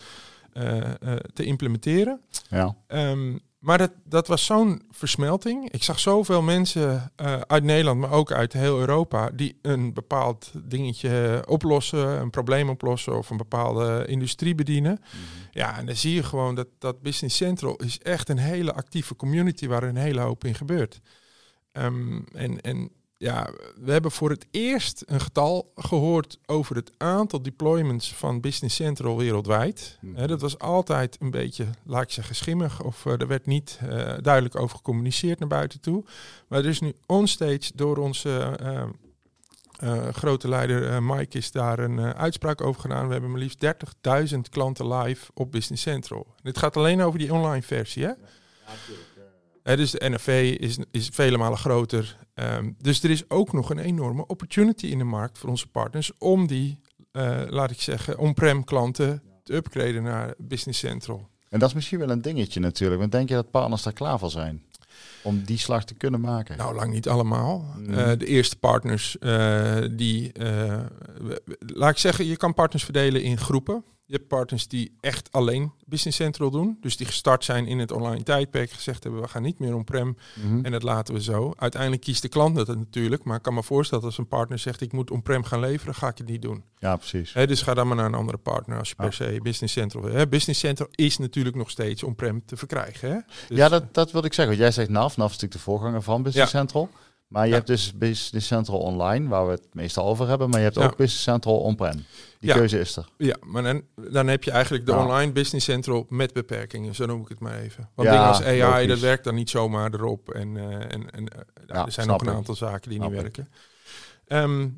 eh, 0.53 0.79
eh, 0.81 1.17
te 1.33 1.45
implementeren. 1.45 2.21
Ja. 2.49 2.77
Ehm, 2.87 3.39
maar 3.63 3.79
dat, 3.79 3.93
dat 4.05 4.27
was 4.27 4.45
zo'n 4.45 4.83
versmelting. 4.91 5.71
Ik 5.71 5.83
zag 5.83 5.99
zoveel 5.99 6.43
mensen 6.43 7.13
eh, 7.17 7.41
uit 7.41 7.65
Nederland, 7.65 8.01
maar 8.01 8.11
ook 8.11 8.33
uit 8.33 8.53
heel 8.53 8.79
Europa, 8.79 9.31
die 9.31 9.59
een 9.63 9.95
bepaald 9.95 10.53
dingetje 10.65 11.45
oplossen, 11.49 12.21
een 12.21 12.31
probleem 12.31 12.69
oplossen 12.69 13.19
of 13.19 13.31
een 13.31 13.37
bepaalde 13.37 14.05
industrie 14.07 14.55
bedienen. 14.55 15.01
Ja, 15.51 15.79
en 15.79 15.87
dan 15.87 15.97
zie 15.97 16.15
je 16.15 16.23
gewoon 16.23 16.55
dat, 16.55 16.69
dat 16.79 17.03
Business 17.03 17.37
Central 17.37 17.77
is 17.77 17.99
echt 17.99 18.29
een 18.29 18.39
hele 18.39 18.73
actieve 18.73 19.17
community 19.17 19.67
waar 19.67 19.83
een 19.83 19.97
hele 19.97 20.21
hoop 20.21 20.45
in 20.45 20.55
gebeurt. 20.55 21.01
Ehm, 21.73 22.21
en, 22.33 22.61
en 22.61 22.91
ja, 23.23 23.51
we 23.81 23.93
hebben 23.93 24.11
voor 24.11 24.31
het 24.31 24.47
eerst 24.51 25.03
een 25.07 25.21
getal 25.21 25.73
gehoord 25.77 26.39
over 26.47 26.77
het 26.77 26.93
aantal 26.97 27.43
deployments 27.43 28.15
van 28.15 28.41
Business 28.41 28.77
Central 28.77 29.17
wereldwijd. 29.17 29.99
Mhm. 30.01 30.27
Dat 30.27 30.41
was 30.41 30.59
altijd 30.59 31.17
een 31.21 31.31
beetje, 31.31 31.67
laat 31.85 32.03
ik 32.03 32.11
zeggen, 32.11 32.35
schimmig. 32.35 32.83
Of 32.83 33.07
eh, 33.07 33.21
er 33.21 33.27
werd 33.27 33.47
niet 33.47 33.79
eh, 33.81 34.15
duidelijk 34.21 34.57
over 34.57 34.77
gecommuniceerd 34.77 35.39
naar 35.39 35.49
buiten 35.49 35.81
toe. 35.81 36.05
Maar 36.49 36.59
er 36.59 36.67
is 36.67 36.81
nu 36.81 36.93
onstage 37.07 37.71
door 37.75 37.97
onze 37.97 38.59
eh, 39.79 40.09
grote 40.09 40.49
leider 40.49 41.03
Mike 41.03 41.39
is 41.39 41.51
daar 41.51 41.79
een 41.79 42.01
uitspraak 42.01 42.61
over 42.61 42.81
gedaan. 42.81 43.07
We 43.07 43.13
hebben 43.13 43.31
maar 43.31 43.41
liefst 43.41 43.65
30.000 44.33 44.39
klanten 44.51 44.95
live 44.95 45.31
op 45.35 45.53
Business 45.53 45.83
Central. 45.83 46.27
Dit 46.43 46.59
gaat 46.59 46.77
alleen 46.77 47.03
over 47.03 47.19
die 47.19 47.33
online 47.33 47.63
versie, 47.63 48.05
hè? 48.05 48.13
Hè, 49.63 49.77
dus 49.77 49.91
de 49.91 50.11
NFV 50.11 50.57
is, 50.61 50.79
is 50.91 51.09
vele 51.13 51.37
malen 51.37 51.59
groter. 51.59 52.17
Ehm, 52.35 52.71
dus 52.79 53.03
er 53.03 53.11
is 53.11 53.31
ook 53.31 53.53
nog 53.53 53.71
een 53.71 53.79
enorme 53.79 54.27
opportunity 54.27 54.87
in 54.87 54.99
de 54.99 55.05
markt 55.05 55.39
voor 55.39 55.49
onze 55.49 55.67
partners 55.67 56.13
om 56.19 56.47
die, 56.47 56.81
eh, 57.13 57.41
laat 57.49 57.71
ik 57.71 57.81
zeggen, 57.81 58.19
on-prem 58.19 58.65
klanten 58.65 59.23
te 59.43 59.55
upgraden 59.55 60.03
naar 60.03 60.35
Business 60.39 60.79
Central. 60.79 61.29
En 61.49 61.59
dat 61.59 61.69
is 61.69 61.75
misschien 61.75 61.99
wel 61.99 62.11
een 62.11 62.23
dingetje 62.23 62.61
natuurlijk. 62.61 63.01
Want 63.01 63.13
denk 63.13 63.29
je 63.29 63.35
dat 63.35 63.51
partners 63.51 63.83
daar 63.83 63.93
klaar 63.93 64.19
voor 64.19 64.31
zijn? 64.31 64.63
Om 65.23 65.43
die 65.45 65.59
slag 65.59 65.85
te 65.85 65.95
kunnen 65.95 66.21
maken? 66.21 66.57
Nou, 66.57 66.75
lang 66.75 66.93
niet 66.93 67.09
allemaal. 67.09 67.75
Mm. 67.77 67.95
Eh, 67.95 68.19
de 68.19 68.27
eerste 68.27 68.57
partners 68.57 69.19
eh, 69.19 69.77
die, 69.91 70.33
laat 71.59 71.91
ik 71.91 71.99
zeggen, 71.99 72.27
je 72.27 72.37
kan 72.37 72.55
partners 72.55 72.85
verdelen 72.85 73.23
in 73.23 73.39
groepen. 73.39 73.85
Je 74.13 74.19
hebt 74.19 74.29
partners 74.31 74.69
die 74.69 74.93
echt 75.01 75.29
alleen 75.33 75.73
Business 75.87 76.17
Central 76.17 76.51
doen. 76.51 76.77
Dus 76.81 76.97
die 76.97 77.07
gestart 77.07 77.45
zijn 77.45 77.67
in 77.67 77.79
het 77.79 77.93
online 77.93 78.23
tijdperk. 78.23 78.71
Gezegd 78.71 79.03
hebben, 79.03 79.23
we 79.23 79.29
gaan 79.29 79.43
niet 79.43 79.59
meer 79.59 79.75
on-prem 79.75 80.17
Mhm. 80.43 80.65
en 80.65 80.73
dat 80.73 80.83
laten 80.83 81.15
we 81.15 81.23
zo. 81.23 81.53
Uiteindelijk 81.57 82.03
kiest 82.03 82.23
de 82.23 82.29
klant 82.29 82.57
dat 82.57 82.67
natuurlijk. 82.77 83.25
Maar 83.25 83.37
ik 83.37 83.43
kan 83.43 83.55
me 83.55 83.63
voorstellen 83.63 84.03
dat 84.05 84.13
als 84.13 84.21
een 84.21 84.29
partner 84.29 84.59
zegt, 84.59 84.81
ik 84.81 84.93
moet 84.93 85.11
on-prem 85.11 85.45
gaan 85.45 85.61
leveren, 85.61 85.95
ga 85.95 86.09
ik 86.09 86.19
het 86.19 86.27
niet 86.29 86.43
doen. 86.43 86.63
Ja, 86.79 86.97
precies. 86.97 87.33
Hè, 87.33 87.47
dus 87.47 87.63
ga 87.63 87.75
dan 87.75 87.87
maar 87.87 87.97
naar 87.97 88.07
een 88.07 88.15
andere 88.15 88.39
partner 88.39 88.79
als 88.79 88.89
je 88.89 88.95
per 88.95 89.13
se 89.13 89.39
Business 89.43 89.75
Central 89.75 90.03
wil. 90.03 90.27
Business 90.27 90.61
Central 90.61 90.89
is 90.91 91.19
natuurlijk 91.19 91.57
nog 91.57 91.71
steeds 91.71 92.03
on-prem 92.03 92.43
te 92.47 92.57
verkrijgen. 92.57 93.11
Hè? 93.11 93.19
Dus- 93.49 93.57
ja, 93.59 93.69
dat, 93.69 93.95
dat 93.95 94.13
wilde 94.13 94.27
ik 94.27 94.33
zeggen. 94.35 94.57
Want 94.57 94.67
jij 94.67 94.75
zegt 94.85 94.91
NAV. 94.91 95.17
NAV 95.17 95.31
is 95.31 95.37
natuurlijk 95.39 95.53
de 95.53 95.59
voorganger 95.59 96.03
van 96.03 96.23
Business 96.23 96.53
Ja. 96.53 96.59
Central. 96.59 96.91
Maar 97.33 97.43
je 97.43 97.49
Ja. 97.49 97.55
hebt 97.55 97.67
dus 97.67 97.93
Business 97.99 98.47
Central 98.47 98.79
online, 98.79 99.29
waar 99.29 99.47
we 99.47 99.53
het 99.53 99.67
meestal 99.73 100.07
over 100.07 100.29
hebben. 100.29 100.49
Maar 100.51 100.59
je 100.59 100.65
hebt 100.65 100.77
Ja. 100.77 100.85
ook 100.85 100.97
Business 100.97 101.23
Central 101.23 101.59
on-prem. 101.61 101.95
Die 101.95 102.05
Ja. 102.51 102.55
keuze 102.55 102.79
is 102.79 102.97
er. 102.97 103.09
Ja, 103.17 103.37
maar 103.45 103.63
dan, 103.63 103.83
dan 104.11 104.27
heb 104.29 104.45
je 104.45 104.51
eigenlijk 104.51 104.87
de 104.87 104.95
online 104.95 105.33
business 105.33 105.65
central 105.67 106.07
met 106.09 106.33
beperkingen, 106.33 106.95
zo 106.95 107.07
noem 107.07 107.21
ik 107.23 107.29
het 107.29 107.41
maar 107.41 107.59
even. 107.59 107.91
Want 107.95 108.09
Ja, 108.09 108.15
dingen 108.15 108.29
als 108.29 108.43
AI, 108.43 108.59
logisch. 108.61 108.87
dat 108.87 108.99
werkt 108.99 109.25
dan 109.25 109.35
niet 109.35 109.51
zomaar 109.51 109.95
erop. 109.95 110.31
En, 110.31 110.57
eh, 110.57 110.65
en, 110.93 111.11
en 111.11 111.29
eh, 111.29 111.41
nou, 111.67 111.87
er 111.87 111.93
zijn 111.93 112.07
nog 112.07 112.21
een 112.21 112.29
aantal 112.35 112.55
zaken 112.55 112.89
die 112.91 112.99
Snap 112.99 113.11
niet 113.13 113.21
werken. 113.21 113.49
Ehm, 114.27 114.69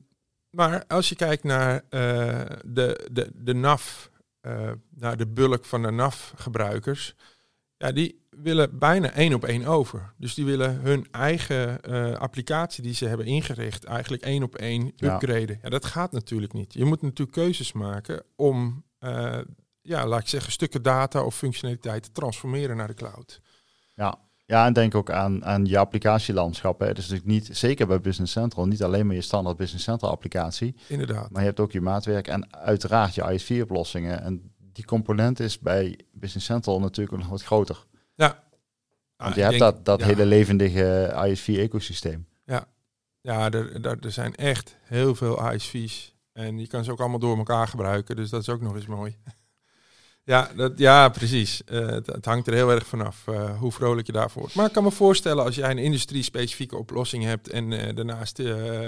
maar 0.50 0.84
als 0.88 1.08
je 1.08 1.14
kijkt 1.14 1.44
naar 1.44 1.74
eh, 1.88 2.40
de, 2.64 3.08
de, 3.12 3.30
de 3.34 3.54
NAF, 3.54 4.10
naar 4.94 5.16
de 5.16 5.26
bulk 5.26 5.64
van 5.64 5.82
de 5.82 5.90
NAF-gebruikers, 5.90 7.14
ja, 7.76 7.92
die 7.92 8.23
willen 8.42 8.78
bijna 8.78 9.10
één 9.10 9.34
op 9.34 9.44
één 9.44 9.64
over. 9.64 10.12
Dus 10.18 10.34
die 10.34 10.44
willen 10.44 10.80
hun 10.80 11.06
eigen 11.10 11.82
eh, 11.82 12.12
applicatie 12.12 12.82
die 12.82 12.94
ze 12.94 13.06
hebben 13.06 13.26
ingericht, 13.26 13.84
eigenlijk 13.84 14.22
één 14.22 14.42
op 14.42 14.54
één 14.54 14.92
Ja. 14.96 15.14
upgraden. 15.14 15.58
Ja, 15.62 15.68
dat 15.68 15.84
gaat 15.84 16.12
natuurlijk 16.12 16.52
niet. 16.52 16.72
Je 16.74 16.84
moet 16.84 17.02
natuurlijk 17.02 17.32
keuzes 17.36 17.72
maken 17.72 18.22
om, 18.36 18.84
eh, 18.98 19.38
ja, 19.80 20.06
laat 20.06 20.20
ik 20.20 20.28
zeggen, 20.28 20.52
stukken 20.52 20.82
data 20.82 21.22
of 21.24 21.36
functionaliteit 21.36 22.02
te 22.02 22.12
transformeren 22.12 22.76
naar 22.76 22.86
de 22.88 22.94
cloud. 22.94 23.40
Ja. 23.94 24.18
Ja, 24.46 24.66
en 24.66 24.72
denk 24.72 24.94
ook 24.94 25.10
aan, 25.10 25.44
aan 25.44 25.64
je 25.64 25.78
applicatielandschap. 25.78 26.80
Hè. 26.80 26.86
Het 26.86 26.98
is 26.98 27.08
natuurlijk 27.08 27.30
niet, 27.30 27.56
zeker 27.56 27.86
bij 27.86 28.00
Business 28.00 28.32
Central, 28.32 28.66
niet 28.66 28.82
alleen 28.82 29.06
maar 29.06 29.14
je 29.14 29.20
standaard 29.20 29.56
Business 29.56 29.84
Central 29.84 30.10
applicatie. 30.10 30.74
Inderdaad. 30.88 31.30
Maar 31.30 31.40
je 31.40 31.46
hebt 31.46 31.60
ook 31.60 31.72
je 31.72 31.80
maatwerk 31.80 32.28
en 32.28 32.54
uiteraard 32.54 33.14
je 33.14 33.22
IS4-oplossingen. 33.22 34.22
En 34.22 34.52
die 34.72 34.84
component 34.84 35.40
is 35.40 35.58
bij 35.58 35.98
Business 36.12 36.46
Central 36.46 36.80
natuurlijk 36.80 37.18
nog 37.18 37.28
wat 37.28 37.42
groter. 37.42 37.84
Ja. 38.14 38.42
Want 39.16 39.30
Ah, 39.30 39.34
je 39.36 39.40
hebt 39.42 39.58
denk- 39.58 39.74
dat, 39.74 39.84
dat 39.84 40.00
ja. 40.00 40.06
hele 40.06 40.26
levendige 40.26 41.12
IS4-ecosysteem. 41.26 42.24
Ja, 43.26 43.50
er, 43.50 43.86
er, 43.86 43.96
er 44.00 44.12
zijn 44.12 44.34
echt 44.34 44.76
heel 44.82 45.14
veel 45.14 45.52
ISV's. 45.52 46.14
En 46.32 46.58
je 46.58 46.66
kan 46.66 46.84
ze 46.84 46.90
ook 46.90 47.00
allemaal 47.00 47.18
door 47.18 47.36
elkaar 47.36 47.68
gebruiken. 47.68 48.16
Dus 48.16 48.30
dat 48.30 48.40
is 48.40 48.48
ook 48.48 48.60
nog 48.60 48.74
eens 48.74 48.86
mooi. 48.86 49.16
Ja, 50.26 50.50
dat, 50.56 50.78
ja 50.78 51.08
precies. 51.08 51.64
Eh, 51.64 51.86
het, 51.86 52.06
het 52.06 52.24
hangt 52.24 52.46
er 52.46 52.52
heel 52.54 52.70
erg 52.70 52.86
vanaf 52.86 53.26
eh 53.26 53.58
hoe 53.58 53.72
vrolijk 53.72 54.06
je 54.06 54.12
daarvoor 54.12 54.40
wordt. 54.42 54.56
Maar 54.56 54.66
ik 54.66 54.72
kan 54.72 54.82
me 54.82 54.90
voorstellen 54.90 55.44
als 55.44 55.54
jij 55.54 55.70
een 55.70 55.78
industrie-specifieke 55.78 56.76
oplossing 56.76 57.24
hebt 57.24 57.48
en 57.50 57.72
eh, 57.72 57.94
daarnaast 57.96 58.38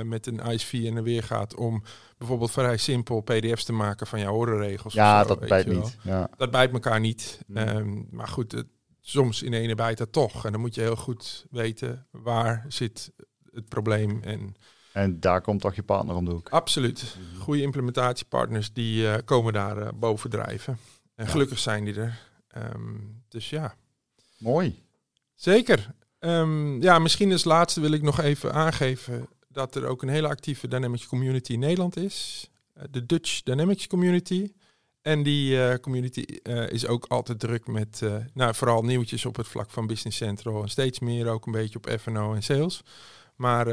met 0.04 0.26
een 0.26 0.40
ISV 0.50 0.82
en 0.86 0.96
er 0.96 1.02
weer 1.02 1.22
gaat 1.22 1.54
om 1.54 1.82
bijvoorbeeld 2.18 2.50
vrij 2.50 2.76
simpel 2.76 3.20
PDF's 3.20 3.64
te 3.64 3.72
maken 3.72 4.06
van 4.06 4.20
jouw 4.20 4.32
horenregels. 4.32 4.94
Ja, 4.94 5.22
zo, 5.22 5.28
dat 5.28 5.48
bijt 5.48 5.66
niet. 5.66 5.96
Ja. 6.02 6.28
Dat 6.36 6.50
bijt 6.50 6.72
elkaar 6.72 7.00
niet. 7.00 7.40
Ehm, 7.54 8.02
maar 8.10 8.28
goed, 8.28 8.52
het- 8.52 8.66
soms 9.08 9.42
in 9.42 9.52
ene 9.52 9.74
bijt 9.74 9.98
dat 9.98 10.12
toch. 10.12 10.44
En 10.44 10.52
dan 10.52 10.60
moet 10.60 10.74
je 10.74 10.80
heel 10.80 10.96
goed 10.96 11.46
weten 11.50 12.06
waar 12.10 12.64
zit 12.68 13.12
het 13.52 13.68
probleem. 13.68 14.22
En 14.22 14.54
En 14.92 15.20
daar 15.20 15.40
komt 15.40 15.60
toch 15.60 15.74
je 15.74 15.82
partner 15.82 16.14
om 16.16 16.24
de 16.24 16.30
hoek. 16.30 16.48
absoluut, 16.48 17.16
goede 17.38 17.62
implementatiepartners 17.62 18.72
die 18.72 19.08
eh, 19.10 19.18
komen 19.24 19.52
daar 19.52 19.78
eh, 19.78 19.88
bovendrijven. 19.94 20.78
En 21.14 21.24
Ja. 21.24 21.30
gelukkig 21.30 21.58
zijn 21.58 21.84
die 21.84 21.94
er. 21.94 22.18
Ehm, 22.48 22.94
dus 23.28 23.50
ja, 23.50 23.74
Mooi. 24.38 24.82
zeker. 25.34 25.94
Ehm, 26.18 26.82
ja, 26.82 26.98
misschien 26.98 27.32
als 27.32 27.44
laatste 27.44 27.80
wil 27.80 27.92
ik 27.92 28.02
nog 28.02 28.20
even 28.20 28.52
aangeven 28.52 29.28
dat 29.48 29.74
er 29.74 29.86
ook 29.86 30.02
een 30.02 30.08
hele 30.08 30.28
actieve 30.28 30.68
Dynamics 30.68 31.06
community 31.06 31.52
in 31.52 31.58
Nederland 31.58 31.96
is. 31.96 32.48
Eh, 32.72 32.84
De 32.90 33.06
Dutch 33.06 33.42
Dynamics 33.42 33.86
community. 33.86 34.52
En 35.06 35.22
die 35.22 35.62
eh, 35.62 35.78
community 35.78 36.24
eh, 36.42 36.68
is 36.68 36.86
ook 36.86 37.04
altijd 37.08 37.38
druk 37.38 37.66
met 37.66 38.00
eh, 38.02 38.14
nou, 38.34 38.54
vooral 38.54 38.82
nieuwtjes 38.82 39.24
op 39.24 39.36
het 39.36 39.48
vlak 39.48 39.70
van 39.70 39.86
Business 39.86 40.16
Central. 40.16 40.62
En 40.62 40.68
steeds 40.68 40.98
meer 40.98 41.28
ook 41.28 41.46
een 41.46 41.52
beetje 41.52 41.78
op 41.78 41.98
F&O 42.00 42.34
en 42.34 42.42
sales. 42.42 42.82
Maar 43.36 43.66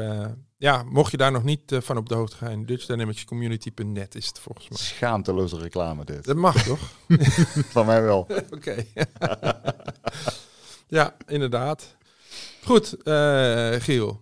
ja, 0.56 0.82
mocht 0.82 1.10
je 1.10 1.16
daar 1.16 1.32
nog 1.32 1.44
niet 1.44 1.60
van 1.66 1.96
op 1.96 2.08
de 2.08 2.14
hoogte 2.14 2.36
gaan, 2.36 2.64
dutchdynamicscommunity.net 2.64 4.14
is 4.14 4.26
het 4.26 4.38
volgens 4.38 4.68
mij. 4.68 4.78
Schaamteloze 4.78 5.58
reclame 5.58 6.04
dit. 6.04 6.24
Dat 6.24 6.36
mag 6.36 6.62
toch? 6.62 6.90
Van 7.74 7.86
mij 7.86 8.02
wel. 8.02 8.26
Oké. 8.56 8.84
ja, 10.98 11.16
inderdaad. 11.26 11.96
Goed, 12.64 12.96
Giel. 13.82 14.20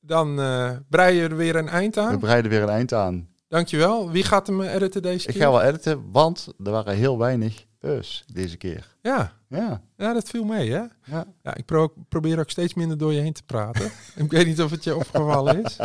Dan 0.00 0.40
eh 0.40 0.70
brei 0.88 1.16
je 1.16 1.22
er 1.22 1.36
weer 1.36 1.56
een 1.56 1.68
eind 1.68 1.94
We 1.94 2.00
aan. 2.00 2.18
breiden 2.18 2.50
weer 2.50 2.62
een 2.62 2.68
eind 2.68 2.92
aan. 2.92 3.33
Dankjewel. 3.54 4.10
Wie 4.10 4.22
gaat 4.24 4.46
hem 4.46 4.60
eh, 4.62 4.74
editen 4.74 5.02
deze 5.02 5.26
Ik 5.28 5.32
keer? 5.34 5.42
ga 5.42 5.50
wel 5.50 5.62
editen, 5.62 6.02
want 6.10 6.48
er 6.64 6.70
waren 6.70 6.94
heel 6.94 7.18
weinig 7.18 7.64
us 7.80 8.24
deze 8.32 8.56
keer. 8.56 8.86
Ja. 9.02 9.32
Ja, 9.48 9.80
ja, 9.96 10.12
dat 10.12 10.28
viel 10.28 10.44
mee, 10.44 10.70
hè? 10.70 10.78
ja. 11.04 11.24
Ja, 11.42 11.54
ik 11.54 11.64
pro- 11.64 11.92
probeer 12.08 12.38
ook 12.38 12.50
steeds 12.50 12.74
minder 12.74 12.98
door 12.98 13.12
je 13.12 13.20
heen 13.20 13.32
te 13.32 13.42
praten. 13.46 13.90
ik 14.24 14.30
weet 14.30 14.46
niet 14.46 14.62
of 14.62 14.70
het 14.70 14.84
je 14.84 14.96
opgevallen 14.96 15.64
is. 15.64 15.76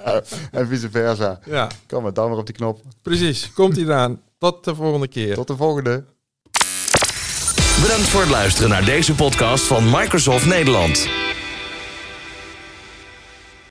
en 0.50 0.66
vice 0.68 0.90
versa. 0.90 1.40
Ja, 1.44 1.68
Kom 1.86 2.02
maar, 2.02 2.12
dan 2.12 2.28
weer 2.30 2.38
op 2.38 2.46
die 2.46 2.54
knop. 2.54 2.80
precies. 3.02 3.52
Komt 3.52 3.76
ie 3.76 3.84
eraan. 3.84 4.20
Tot 4.38 4.64
de 4.64 4.74
volgende 4.74 5.08
keer. 5.08 5.34
Tot 5.34 5.46
de 5.46 5.56
volgende. 5.56 6.04
Bedankt 7.82 8.08
voor 8.08 8.20
het 8.20 8.30
luisteren 8.30 8.70
naar 8.70 8.84
deze 8.84 9.14
podcast 9.14 9.64
van 9.64 9.84
Microsoft 9.90 10.46
Nederland. 10.46 11.08